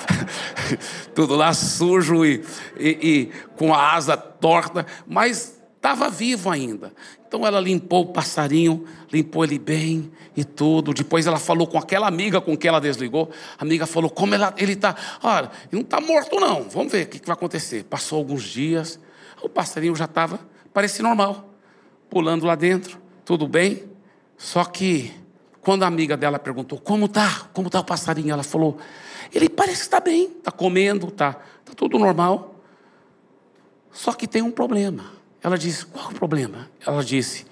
tudo 1.14 1.36
lá 1.36 1.52
sujo 1.52 2.24
e, 2.24 2.42
e, 2.78 2.88
e 3.02 3.32
com 3.54 3.74
a 3.74 3.92
asa 3.92 4.16
torta, 4.16 4.86
mas 5.06 5.60
estava 5.76 6.08
vivo 6.08 6.48
ainda. 6.48 6.90
Então 7.28 7.46
ela 7.46 7.60
limpou 7.60 8.04
o 8.04 8.12
passarinho, 8.14 8.86
limpou 9.12 9.44
ele 9.44 9.58
bem 9.58 10.10
e 10.34 10.42
tudo. 10.42 10.94
Depois 10.94 11.26
ela 11.26 11.38
falou 11.38 11.66
com 11.66 11.76
aquela 11.76 12.08
amiga 12.08 12.40
com 12.40 12.56
quem 12.56 12.70
ela 12.70 12.80
desligou. 12.80 13.28
A 13.58 13.62
amiga 13.62 13.86
falou: 13.86 14.08
Como 14.08 14.34
ela, 14.34 14.54
ele 14.56 14.72
está? 14.72 14.96
Olha, 15.22 15.50
ele 15.70 15.72
não 15.72 15.82
está 15.82 16.00
morto, 16.00 16.40
não. 16.40 16.62
Vamos 16.70 16.90
ver 16.90 17.04
o 17.04 17.08
que, 17.10 17.18
que 17.18 17.26
vai 17.26 17.34
acontecer. 17.34 17.84
Passou 17.84 18.16
alguns 18.16 18.44
dias, 18.44 18.98
o 19.42 19.50
passarinho 19.50 19.94
já 19.94 20.06
estava 20.06 20.48
parecia 20.72 21.02
normal, 21.02 21.50
pulando 22.08 22.46
lá 22.46 22.54
dentro, 22.54 23.00
tudo 23.24 23.46
bem. 23.46 23.88
Só 24.36 24.64
que 24.64 25.12
quando 25.60 25.82
a 25.82 25.86
amiga 25.86 26.16
dela 26.16 26.38
perguntou 26.38 26.80
como 26.80 27.08
tá, 27.08 27.48
como 27.52 27.68
tá 27.68 27.80
o 27.80 27.84
passarinho, 27.84 28.32
ela 28.32 28.42
falou: 28.42 28.78
ele 29.32 29.48
parece 29.48 29.82
estar 29.82 30.00
tá 30.00 30.04
bem, 30.04 30.26
está 30.38 30.50
comendo, 30.50 31.10
tá, 31.10 31.34
tá 31.64 31.72
tudo 31.76 31.98
normal. 31.98 32.56
Só 33.92 34.12
que 34.12 34.26
tem 34.26 34.42
um 34.42 34.50
problema. 34.50 35.04
Ela 35.42 35.58
disse: 35.58 35.86
qual 35.86 36.10
o 36.10 36.14
problema? 36.14 36.70
Ela 36.86 37.04
disse: 37.04 37.46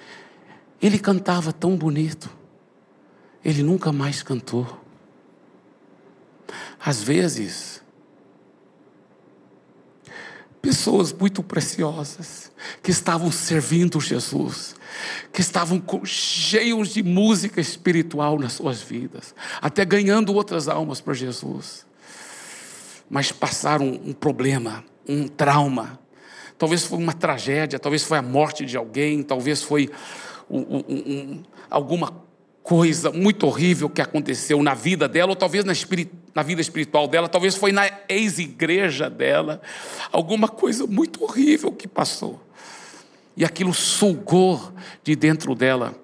Ele 0.80 0.98
cantava 0.98 1.52
tão 1.52 1.76
bonito, 1.76 2.30
ele 3.44 3.62
nunca 3.62 3.92
mais 3.92 4.22
cantou. 4.22 4.66
Às 6.80 7.02
vezes, 7.02 7.82
pessoas 10.68 11.14
muito 11.14 11.42
preciosas 11.42 12.52
que 12.82 12.90
estavam 12.90 13.32
servindo 13.32 13.98
Jesus, 13.98 14.76
que 15.32 15.40
estavam 15.40 15.82
cheios 16.04 16.90
de 16.90 17.02
música 17.02 17.58
espiritual 17.58 18.38
nas 18.38 18.52
suas 18.52 18.82
vidas, 18.82 19.34
até 19.62 19.82
ganhando 19.82 20.34
outras 20.34 20.68
almas 20.68 21.00
para 21.00 21.14
Jesus, 21.14 21.86
mas 23.08 23.32
passaram 23.32 23.86
um 23.86 24.12
problema, 24.12 24.84
um 25.08 25.26
trauma. 25.26 25.98
Talvez 26.58 26.84
foi 26.84 26.98
uma 26.98 27.14
tragédia, 27.14 27.78
talvez 27.78 28.02
foi 28.02 28.18
a 28.18 28.22
morte 28.22 28.66
de 28.66 28.76
alguém, 28.76 29.22
talvez 29.22 29.62
foi 29.62 29.88
um, 30.50 30.58
um, 30.58 30.84
um, 30.86 31.42
alguma 31.70 32.12
coisa 32.62 33.10
muito 33.10 33.46
horrível 33.46 33.88
que 33.88 34.02
aconteceu 34.02 34.62
na 34.62 34.74
vida 34.74 35.08
dela, 35.08 35.30
ou 35.30 35.36
talvez 35.36 35.64
na, 35.64 35.72
na 36.34 36.42
vida 36.42 36.60
espiritual 36.60 37.08
dela, 37.08 37.28
talvez 37.28 37.54
foi 37.54 37.72
na 37.72 37.90
ex-igreja 38.08 39.08
dela, 39.08 39.60
alguma 40.12 40.48
coisa 40.48 40.86
muito 40.86 41.24
horrível 41.24 41.72
que 41.72 41.88
passou. 41.88 42.40
E 43.36 43.44
aquilo 43.44 43.72
sugou 43.72 44.72
de 45.02 45.14
dentro 45.14 45.54
dela 45.54 45.94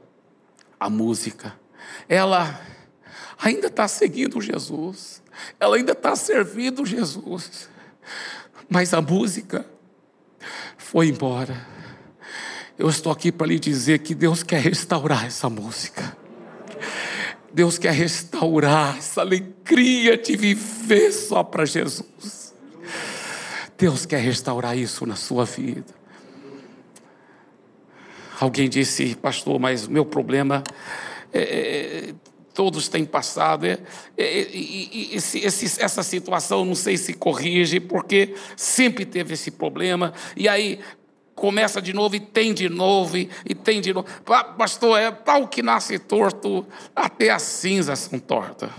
a 0.79 0.89
música. 0.89 1.55
Ela 2.09 2.61
ainda 3.39 3.67
está 3.67 3.89
seguindo 3.89 4.41
Jesus, 4.41 5.23
ela 5.59 5.77
ainda 5.77 5.93
está 5.93 6.15
servindo 6.15 6.87
Jesus, 6.87 7.69
mas 8.69 8.95
a 8.95 9.01
música 9.01 9.67
foi 10.77 11.09
embora. 11.09 11.67
Eu 12.79 12.89
estou 12.89 13.13
aqui 13.13 13.31
para 13.31 13.47
lhe 13.47 13.59
dizer 13.59 14.01
que 14.01 14.15
Deus 14.15 14.43
quer 14.43 14.61
restaurar 14.61 15.27
essa 15.27 15.49
música. 15.49 16.17
Deus 17.55 17.79
quer 17.79 17.93
restaurar 17.93 18.99
essa 18.99 19.21
alegria 19.21 20.19
de 20.19 20.37
viver 20.37 21.13
só 21.13 21.45
para 21.45 21.65
Jesus. 21.65 22.53
Deus 23.79 24.05
quer 24.05 24.19
restaurar 24.19 24.77
isso 24.77 25.07
na 25.07 25.15
sua 25.15 25.45
vida. 25.45 25.95
Alguém 28.41 28.69
disse, 28.69 29.15
pastor, 29.15 29.61
mas 29.61 29.87
o 29.87 29.91
meu 29.93 30.05
problema 30.05 30.65
é, 31.33 31.41
é, 32.09 32.15
todos 32.53 32.89
têm 32.89 33.05
passado. 33.05 33.67
É, 33.67 33.79
é, 34.19 34.41
é 34.41 34.57
esse, 35.15 35.39
esse, 35.39 35.81
essa 35.81 36.03
situação 36.03 36.65
não 36.65 36.75
sei 36.75 36.97
se 36.97 37.15
corrige, 37.15 37.79
porque 37.79 38.35
sempre 38.57 39.05
teve 39.05 39.35
esse 39.35 39.53
problema. 39.53 40.13
E 40.37 40.49
aí 40.49 40.81
começa 41.35 41.83
de 41.83 41.93
novo 41.93 42.17
e 42.17 42.21
tem 42.21 42.55
de 42.55 42.69
novo 42.69 43.17
e, 43.17 43.27
tem 43.55 43.81
de 43.81 43.93
novo. 43.93 44.07
Pastor, 44.57 44.99
é 44.99 45.11
tal 45.11 45.49
que 45.49 45.63
nasce 45.63 45.99
torto, 45.99 46.67
até 46.95 47.31
as 47.31 47.43
cinzas 47.43 47.99
são 48.01 48.19
tortas. 48.19 48.71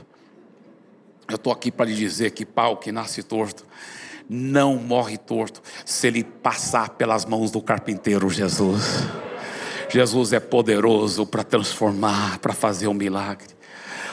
Eu 1.27 1.35
estou 1.35 1.51
aqui 1.51 1.71
para 1.71 1.85
lhe 1.85 1.95
dizer 1.95 2.31
que 2.31 2.45
pau 2.45 2.77
que 2.77 2.91
nasce 2.91 3.23
torto 3.23 3.65
não 4.29 4.75
morre 4.75 5.17
torto 5.17 5.61
se 5.83 6.07
ele 6.07 6.23
passar 6.23 6.89
pelas 6.89 7.25
mãos 7.25 7.51
do 7.51 7.61
carpinteiro 7.61 8.29
Jesus. 8.29 8.83
Jesus 9.89 10.33
é 10.33 10.39
poderoso 10.39 11.25
para 11.25 11.43
transformar, 11.43 12.39
para 12.39 12.53
fazer 12.53 12.87
um 12.87 12.93
milagre. 12.93 13.47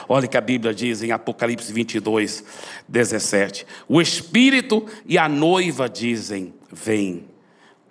Olha 0.07 0.27
que 0.27 0.37
a 0.37 0.41
Bíblia 0.41 0.73
diz 0.73 1.01
em 1.01 1.11
Apocalipse 1.11 1.71
22, 1.71 2.43
17: 2.87 3.65
O 3.87 4.01
Espírito 4.01 4.85
e 5.05 5.17
a 5.17 5.29
noiva 5.29 5.89
dizem: 5.89 6.53
Vem 6.71 7.32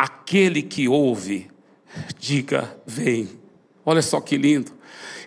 aquele 0.02 0.62
que 0.62 0.88
ouve, 0.88 1.48
diga: 2.18 2.76
Vem. 2.84 3.28
Olha 3.86 4.02
só 4.02 4.20
que 4.20 4.36
lindo. 4.36 4.72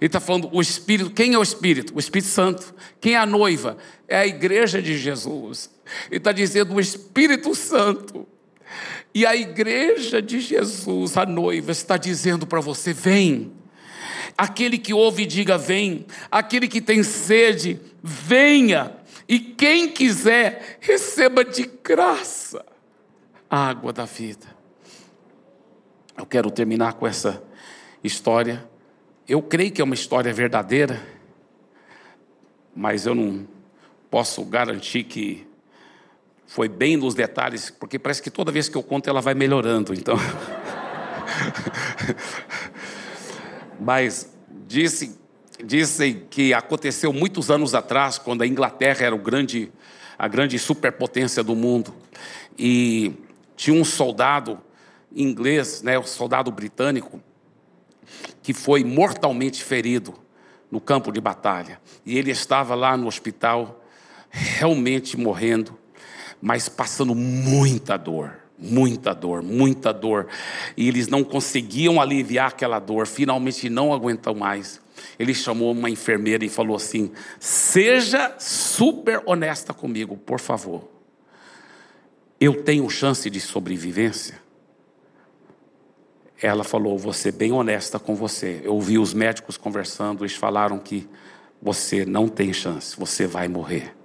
Ele 0.01 0.07
está 0.07 0.19
falando 0.19 0.49
o 0.51 0.61
Espírito. 0.61 1.11
Quem 1.11 1.33
é 1.33 1.37
o 1.37 1.43
Espírito? 1.43 1.95
O 1.95 1.99
Espírito 1.99 2.27
Santo. 2.27 2.75
Quem 2.99 3.13
é 3.13 3.17
a 3.17 3.25
noiva? 3.25 3.77
É 4.05 4.17
a 4.17 4.27
igreja 4.27 4.81
de 4.81 4.97
Jesus. 4.97 5.69
Ele 6.07 6.17
está 6.17 6.33
dizendo 6.33 6.73
o 6.73 6.79
Espírito 6.79 7.55
Santo. 7.55 8.27
E 9.13 9.25
a 9.25 9.33
igreja 9.33 10.21
de 10.21 10.41
Jesus, 10.41 11.15
a 11.15 11.25
noiva, 11.25 11.71
está 11.71 11.95
dizendo 11.95 12.45
para 12.45 12.59
você: 12.59 12.91
vem. 12.91 13.53
Aquele 14.37 14.77
que 14.77 14.93
ouve, 14.93 15.25
diga: 15.25 15.57
vem. 15.57 16.05
Aquele 16.29 16.67
que 16.67 16.81
tem 16.81 17.01
sede, 17.01 17.79
venha. 18.03 18.93
E 19.27 19.39
quem 19.39 19.89
quiser, 19.89 20.79
receba 20.81 21.45
de 21.45 21.69
graça 21.81 22.63
a 23.49 23.69
água 23.69 23.93
da 23.93 24.03
vida. 24.03 24.54
Eu 26.17 26.25
quero 26.25 26.49
terminar 26.49 26.93
com 26.93 27.05
essa 27.05 27.43
história. 28.03 28.65
Eu 29.27 29.41
creio 29.41 29.71
que 29.71 29.81
é 29.81 29.83
uma 29.83 29.95
história 29.95 30.31
verdadeira, 30.33 31.01
mas 32.73 33.05
eu 33.05 33.13
não 33.13 33.45
posso 34.09 34.43
garantir 34.45 35.03
que 35.03 35.45
foi 36.47 36.69
bem 36.69 36.95
nos 36.95 37.15
detalhes, 37.15 37.69
porque 37.69 37.99
parece 37.99 38.21
que 38.21 38.29
toda 38.29 38.49
vez 38.49 38.69
que 38.69 38.77
eu 38.77 38.83
conto 38.83 39.09
ela 39.09 39.19
vai 39.19 39.33
melhorando, 39.33 39.93
então. 39.93 40.15
mas 43.77 44.33
disse, 44.65 45.19
dizem 45.63 46.25
que 46.29 46.53
aconteceu 46.53 47.11
muitos 47.11 47.51
anos 47.51 47.75
atrás, 47.75 48.17
quando 48.17 48.41
a 48.41 48.47
Inglaterra 48.47 49.05
era 49.05 49.15
o 49.15 49.19
grande, 49.19 49.69
a 50.17 50.29
grande 50.29 50.57
superpotência 50.57 51.43
do 51.43 51.55
mundo, 51.55 51.93
e 52.57 53.13
tinha 53.57 53.75
um 53.75 53.83
soldado 53.83 54.61
inglês, 55.15 55.81
né, 55.81 55.97
o 55.97 56.03
soldado 56.03 56.51
britânico, 56.51 57.21
que 58.43 58.53
foi 58.53 58.83
mortalmente 58.83 59.63
ferido 59.63 60.13
no 60.69 60.81
campo 60.81 61.11
de 61.11 61.21
batalha. 61.21 61.79
E 62.05 62.17
ele 62.17 62.31
estava 62.31 62.75
lá 62.75 62.97
no 62.97 63.07
hospital, 63.07 63.83
realmente 64.29 65.17
morrendo, 65.17 65.77
mas 66.41 66.67
passando 66.67 67.15
muita 67.15 67.97
dor, 67.97 68.35
muita 68.57 69.13
dor, 69.13 69.41
muita 69.41 69.93
dor. 69.93 70.27
E 70.75 70.87
eles 70.87 71.07
não 71.07 71.23
conseguiam 71.23 72.01
aliviar 72.01 72.49
aquela 72.49 72.79
dor, 72.79 73.07
finalmente 73.07 73.69
não 73.69 73.93
aguentam 73.93 74.35
mais. 74.35 74.81
Ele 75.17 75.33
chamou 75.33 75.71
uma 75.71 75.89
enfermeira 75.89 76.45
e 76.45 76.49
falou 76.49 76.75
assim: 76.75 77.11
Seja 77.39 78.35
super 78.39 79.21
honesta 79.25 79.73
comigo, 79.73 80.17
por 80.17 80.39
favor. 80.39 80.89
Eu 82.39 82.63
tenho 82.63 82.89
chance 82.89 83.29
de 83.29 83.39
sobrevivência? 83.39 84.44
Ela 86.41 86.63
falou: 86.63 86.97
Vou 86.97 87.13
ser 87.13 87.31
bem 87.31 87.51
honesta 87.51 87.99
com 87.99 88.15
você. 88.15 88.61
Eu 88.63 88.73
ouvi 88.73 88.97
os 88.97 89.13
médicos 89.13 89.57
conversando, 89.57 90.23
eles 90.23 90.35
falaram 90.35 90.79
que 90.79 91.07
você 91.61 92.05
não 92.05 92.27
tem 92.27 92.53
chance, 92.53 92.95
você 92.97 93.25
vai 93.25 93.47
morrer. 93.47 93.95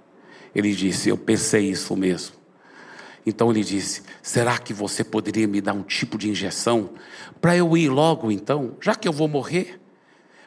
Ele 0.55 0.73
disse: 0.73 1.09
Eu 1.09 1.17
pensei 1.17 1.69
isso 1.69 1.95
mesmo. 1.95 2.35
Então 3.25 3.51
ele 3.51 3.63
disse: 3.63 4.03
Será 4.21 4.57
que 4.57 4.73
você 4.73 5.03
poderia 5.03 5.47
me 5.47 5.61
dar 5.61 5.73
um 5.73 5.83
tipo 5.83 6.17
de 6.17 6.29
injeção 6.29 6.91
para 7.39 7.55
eu 7.55 7.75
ir 7.77 7.89
logo 7.89 8.31
então, 8.31 8.75
já 8.81 8.95
que 8.95 9.07
eu 9.07 9.13
vou 9.13 9.27
morrer? 9.27 9.79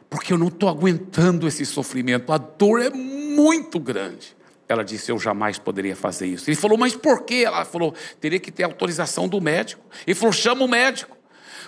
Porque 0.08 0.32
eu 0.32 0.38
não 0.38 0.48
estou 0.48 0.68
aguentando 0.68 1.46
esse 1.46 1.66
sofrimento, 1.66 2.32
a 2.32 2.38
dor 2.38 2.80
é 2.80 2.90
muito 2.90 3.78
grande. 3.78 4.36
Ela 4.68 4.82
disse: 4.82 5.12
Eu 5.12 5.18
jamais 5.18 5.58
poderia 5.58 5.94
fazer 5.94 6.26
isso. 6.26 6.48
Ele 6.48 6.56
falou: 6.56 6.78
Mas 6.78 6.94
por 6.94 7.22
quê? 7.24 7.42
Ela 7.46 7.64
falou: 7.64 7.94
Teria 8.20 8.40
que 8.40 8.50
ter 8.50 8.64
autorização 8.64 9.28
do 9.28 9.40
médico. 9.40 9.84
Ele 10.06 10.14
falou: 10.14 10.32
Chama 10.32 10.64
o 10.64 10.68
médico. 10.68 11.13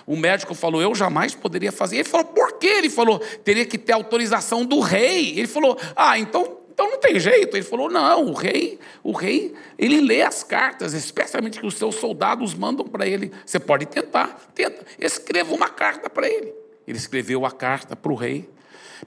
O 0.07 0.15
médico 0.15 0.55
falou: 0.55 0.81
Eu 0.81 0.95
jamais 0.95 1.35
poderia 1.35 1.71
fazer. 1.71 1.97
Ele 1.97 2.03
falou: 2.05 2.25
Por 2.27 2.53
quê? 2.53 2.67
Ele 2.67 2.89
falou: 2.89 3.19
Teria 3.19 3.65
que 3.65 3.77
ter 3.77 3.91
autorização 3.91 4.65
do 4.65 4.79
rei. 4.79 5.37
Ele 5.37 5.47
falou: 5.47 5.77
Ah, 5.93 6.17
então, 6.17 6.59
então 6.71 6.89
não 6.89 6.97
tem 6.97 7.19
jeito. 7.19 7.57
Ele 7.57 7.63
falou: 7.63 7.89
Não, 7.89 8.27
o 8.27 8.33
rei, 8.33 8.79
o 9.03 9.11
rei, 9.11 9.53
ele 9.77 9.99
lê 9.99 10.21
as 10.21 10.43
cartas, 10.43 10.93
especialmente 10.93 11.59
que 11.59 11.65
os 11.65 11.75
seus 11.75 11.95
soldados 11.95 12.53
mandam 12.53 12.87
para 12.87 13.05
ele. 13.05 13.33
Você 13.45 13.59
pode 13.59 13.85
tentar, 13.85 14.49
tenta. 14.55 14.85
Escreva 14.97 15.53
uma 15.53 15.67
carta 15.67 16.09
para 16.09 16.25
ele. 16.25 16.53
Ele 16.87 16.97
escreveu 16.97 17.45
a 17.45 17.51
carta 17.51 17.93
para 17.93 18.11
o 18.11 18.15
rei, 18.15 18.49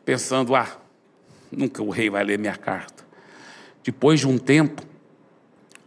pensando: 0.04 0.54
Ah, 0.54 0.68
nunca 1.50 1.82
o 1.82 1.88
rei 1.88 2.10
vai 2.10 2.22
ler 2.22 2.38
minha 2.38 2.56
carta. 2.56 3.08
Depois 3.82 4.20
de 4.20 4.28
um 4.28 4.36
tempo, 4.36 4.82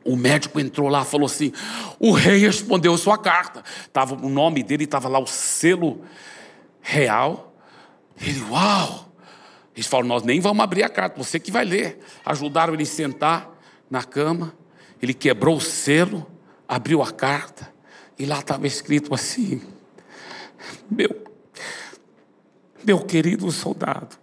o 0.05 0.15
médico 0.15 0.59
entrou 0.59 0.89
lá 0.89 1.01
e 1.01 1.05
falou 1.05 1.25
assim: 1.25 1.51
o 1.99 2.11
rei 2.11 2.39
respondeu 2.39 2.97
sua 2.97 3.17
carta. 3.17 3.63
Tava, 3.91 4.15
o 4.15 4.29
nome 4.29 4.63
dele 4.63 4.83
estava 4.83 5.07
lá, 5.07 5.19
o 5.19 5.27
selo 5.27 6.03
real. 6.81 7.55
Ele, 8.19 8.41
uau! 8.49 9.11
Eles 9.75 9.87
falaram: 9.87 10.09
nós 10.09 10.23
nem 10.23 10.39
vamos 10.39 10.63
abrir 10.63 10.83
a 10.83 10.89
carta, 10.89 11.21
você 11.21 11.39
que 11.39 11.51
vai 11.51 11.65
ler. 11.65 11.99
Ajudaram 12.25 12.73
ele 12.73 12.83
a 12.83 12.87
sentar 12.87 13.49
na 13.89 14.03
cama. 14.03 14.53
Ele 15.01 15.13
quebrou 15.13 15.57
o 15.57 15.61
selo, 15.61 16.25
abriu 16.67 17.01
a 17.01 17.11
carta, 17.11 17.73
e 18.17 18.25
lá 18.25 18.39
estava 18.39 18.67
escrito 18.67 19.13
assim: 19.13 19.61
meu, 20.89 21.23
meu 22.85 22.99
querido 22.99 23.49
soldado, 23.51 24.17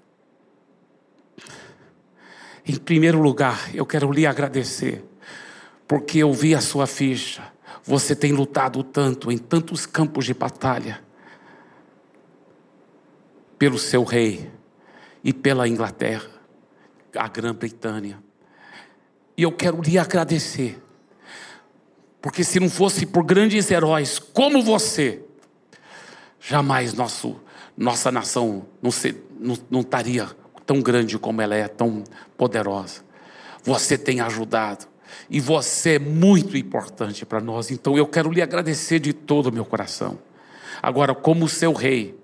em 2.67 2.77
primeiro 2.77 3.21
lugar, 3.21 3.75
eu 3.75 3.85
quero 3.85 4.13
lhe 4.13 4.27
agradecer 4.27 5.10
porque 5.91 6.19
eu 6.19 6.33
vi 6.33 6.55
a 6.55 6.61
sua 6.61 6.87
ficha. 6.87 7.43
Você 7.83 8.15
tem 8.15 8.31
lutado 8.31 8.85
tanto 8.85 9.29
em 9.33 9.37
tantos 9.37 9.87
campos 9.87 10.25
de 10.25 10.33
batalha. 10.33 11.03
pelo 13.59 13.77
seu 13.77 14.05
rei 14.05 14.49
e 15.25 15.33
pela 15.35 15.67
Inglaterra, 15.67 16.31
a 17.15 17.27
Grã-Bretanha. 17.27 18.23
E 19.37 19.43
eu 19.43 19.51
quero 19.51 19.83
lhe 19.83 19.99
agradecer, 19.99 20.81
porque 22.23 22.45
se 22.45 22.61
não 22.61 22.71
fosse 22.71 23.05
por 23.05 23.25
grandes 23.25 23.69
heróis 23.71 24.19
como 24.21 24.63
você, 24.63 25.23
jamais 26.39 26.95
nosso, 26.95 27.39
nossa 27.77 28.13
nação 28.13 28.65
não, 28.81 28.93
ser, 28.93 29.27
não, 29.39 29.59
não 29.69 29.81
estaria 29.81 30.31
tão 30.65 30.81
grande 30.81 31.19
como 31.19 31.43
ela 31.43 31.57
é, 31.57 31.67
tão 31.67 32.05
poderosa. 32.39 33.03
Você 33.65 33.99
tem 33.99 34.21
ajudado. 34.21 34.89
E 35.29 35.41
você 35.41 35.95
é 35.95 35.99
muito 35.99 36.57
importante 36.57 37.25
para 37.25 37.41
nós. 37.41 37.71
Então 37.71 37.97
eu 37.97 38.07
quero 38.07 38.31
lhe 38.31 38.43
agradecer 38.43 38.99
de 38.99 39.13
todo 39.13 39.47
o 39.47 39.53
meu 39.53 39.65
coração. 39.65 40.19
Agora, 40.83 41.15
como 41.15 41.49
seu 41.49 41.73
rei, 41.73 42.19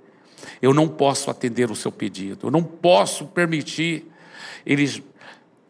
eu 0.61 0.73
não 0.73 0.89
posso 0.89 1.31
atender 1.31 1.71
o 1.71 1.77
seu 1.77 1.93
pedido. 1.93 2.47
Eu 2.47 2.51
não 2.51 2.63
posso 2.63 3.27
permitir 3.27 4.11
eles 4.65 5.03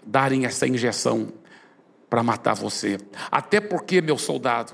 darem 0.05 0.47
essa 0.47 0.67
injeção 0.67 1.33
para 2.09 2.23
matar 2.23 2.55
você. 2.55 2.99
Até 3.31 3.61
porque, 3.61 4.01
meu 4.01 4.17
soldado, 4.17 4.73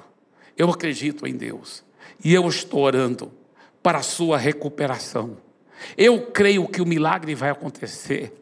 eu 0.57 0.71
acredito 0.71 1.27
em 1.27 1.35
Deus. 1.35 1.83
E 2.23 2.33
eu 2.35 2.47
estou 2.49 2.81
orando 2.81 3.33
para 3.83 3.99
a 3.99 4.03
sua 4.03 4.39
recuperação. 4.39 5.37
Eu 5.97 6.27
creio 6.27 6.69
que 6.69 6.81
o 6.81 6.87
milagre 6.87 7.35
vai 7.35 7.51
acontecer. 7.51 8.33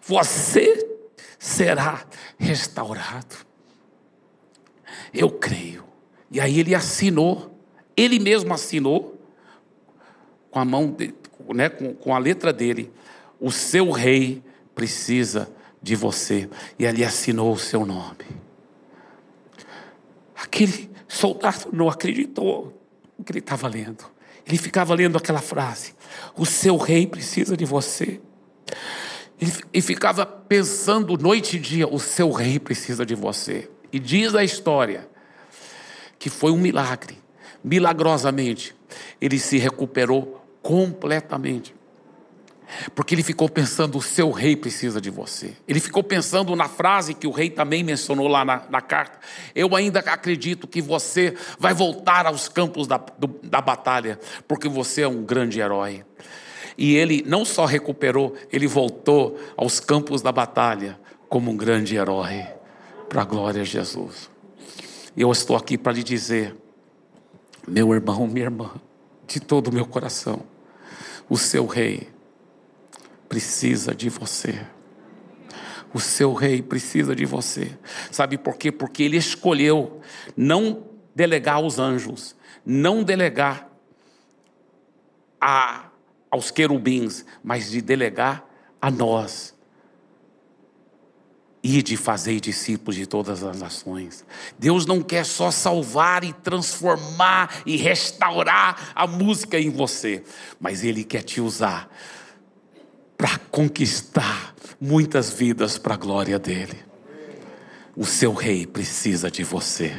Você 0.00 0.87
será 1.48 2.04
restaurado. 2.38 3.36
Eu 5.12 5.30
creio. 5.30 5.84
E 6.30 6.40
aí 6.40 6.60
ele 6.60 6.74
assinou, 6.74 7.58
ele 7.96 8.18
mesmo 8.18 8.52
assinou, 8.52 9.18
com 10.50 10.58
a 10.58 10.64
mão, 10.64 10.90
de, 10.90 11.14
né, 11.54 11.68
com, 11.68 11.94
com 11.94 12.14
a 12.14 12.18
letra 12.18 12.52
dele, 12.52 12.92
o 13.40 13.50
seu 13.50 13.90
rei 13.90 14.42
precisa 14.74 15.50
de 15.82 15.96
você. 15.96 16.48
E 16.78 16.86
ali 16.86 17.02
assinou 17.02 17.52
o 17.52 17.58
seu 17.58 17.86
nome. 17.86 18.26
Aquele 20.36 20.90
soldado 21.08 21.70
não 21.72 21.88
acreditou 21.88 22.78
no 23.18 23.24
que 23.24 23.32
ele 23.32 23.38
estava 23.38 23.66
lendo. 23.68 24.04
Ele 24.46 24.58
ficava 24.58 24.94
lendo 24.94 25.16
aquela 25.16 25.40
frase: 25.40 25.94
O 26.36 26.44
seu 26.44 26.76
rei 26.76 27.06
precisa 27.06 27.56
de 27.56 27.64
você. 27.64 28.20
E 29.72 29.80
ficava 29.80 30.26
pensando 30.26 31.16
noite 31.16 31.56
e 31.56 31.60
dia: 31.60 31.86
O 31.86 31.98
seu 31.98 32.30
rei 32.32 32.58
precisa 32.58 33.06
de 33.06 33.14
você. 33.14 33.70
E 33.92 33.98
diz 33.98 34.34
a 34.34 34.42
história 34.42 35.08
que 36.18 36.28
foi 36.28 36.50
um 36.50 36.58
milagre. 36.58 37.16
Milagrosamente, 37.62 38.74
ele 39.20 39.38
se 39.38 39.58
recuperou 39.58 40.44
completamente. 40.62 41.74
Porque 42.94 43.14
ele 43.14 43.22
ficou 43.22 43.48
pensando, 43.48 43.96
o 43.96 44.02
seu 44.02 44.30
rei 44.30 44.54
precisa 44.54 45.00
de 45.00 45.08
você. 45.08 45.54
Ele 45.66 45.80
ficou 45.80 46.02
pensando 46.02 46.54
na 46.54 46.68
frase 46.68 47.14
que 47.14 47.26
o 47.26 47.30
rei 47.30 47.48
também 47.48 47.82
mencionou 47.82 48.28
lá 48.28 48.44
na, 48.44 48.62
na 48.68 48.80
carta. 48.80 49.18
Eu 49.54 49.74
ainda 49.74 50.00
acredito 50.00 50.66
que 50.66 50.82
você 50.82 51.34
vai 51.58 51.72
voltar 51.72 52.26
aos 52.26 52.48
campos 52.48 52.86
da, 52.86 52.98
do, 52.98 53.26
da 53.42 53.60
batalha, 53.60 54.18
porque 54.46 54.68
você 54.68 55.02
é 55.02 55.08
um 55.08 55.22
grande 55.22 55.60
herói. 55.60 56.04
E 56.78 56.94
ele 56.94 57.24
não 57.26 57.44
só 57.44 57.64
recuperou, 57.64 58.36
ele 58.52 58.68
voltou 58.68 59.36
aos 59.56 59.80
campos 59.80 60.22
da 60.22 60.30
batalha 60.30 60.98
como 61.28 61.50
um 61.50 61.56
grande 61.56 61.96
herói 61.96 62.46
para 63.08 63.22
a 63.22 63.24
glória 63.24 63.64
de 63.64 63.68
Jesus. 63.68 64.30
Eu 65.16 65.32
estou 65.32 65.56
aqui 65.56 65.76
para 65.76 65.92
lhe 65.92 66.04
dizer, 66.04 66.54
meu 67.66 67.92
irmão, 67.92 68.28
minha 68.28 68.46
irmã, 68.46 68.70
de 69.26 69.40
todo 69.40 69.68
o 69.68 69.74
meu 69.74 69.84
coração, 69.84 70.42
o 71.28 71.36
seu 71.36 71.66
rei 71.66 72.08
precisa 73.28 73.92
de 73.92 74.08
você. 74.08 74.64
O 75.92 75.98
seu 75.98 76.32
rei 76.32 76.62
precisa 76.62 77.16
de 77.16 77.24
você. 77.24 77.76
Sabe 78.10 78.38
por 78.38 78.56
quê? 78.56 78.70
Porque 78.70 79.02
ele 79.02 79.16
escolheu 79.16 80.00
não 80.36 80.84
delegar 81.12 81.56
aos 81.56 81.80
anjos, 81.80 82.36
não 82.64 83.02
delegar 83.02 83.68
a, 85.40 85.87
aos 86.30 86.50
querubins, 86.50 87.24
mas 87.42 87.70
de 87.70 87.80
delegar 87.80 88.44
a 88.80 88.90
nós 88.90 89.54
e 91.62 91.82
de 91.82 91.96
fazer 91.96 92.40
discípulos 92.40 92.96
de 92.96 93.06
todas 93.06 93.42
as 93.42 93.58
nações. 93.58 94.24
Deus 94.58 94.86
não 94.86 95.02
quer 95.02 95.24
só 95.24 95.50
salvar 95.50 96.24
e 96.24 96.32
transformar 96.32 97.62
e 97.66 97.76
restaurar 97.76 98.92
a 98.94 99.06
música 99.06 99.58
em 99.58 99.70
você, 99.70 100.22
mas 100.60 100.84
Ele 100.84 101.04
quer 101.04 101.22
te 101.22 101.40
usar 101.40 101.90
para 103.16 103.36
conquistar 103.50 104.54
muitas 104.80 105.30
vidas 105.30 105.76
para 105.76 105.94
a 105.94 105.96
glória 105.96 106.38
dele. 106.38 106.78
O 107.96 108.06
seu 108.06 108.32
rei 108.32 108.64
precisa 108.64 109.28
de 109.28 109.42
você. 109.42 109.92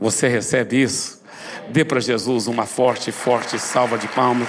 Você 0.00 0.26
recebe 0.26 0.82
isso? 0.82 1.22
Dê 1.70 1.84
para 1.84 2.00
Jesus 2.00 2.48
uma 2.48 2.66
forte, 2.66 3.12
forte 3.12 3.58
salva 3.58 3.96
de 3.96 4.08
palmas. 4.08 4.48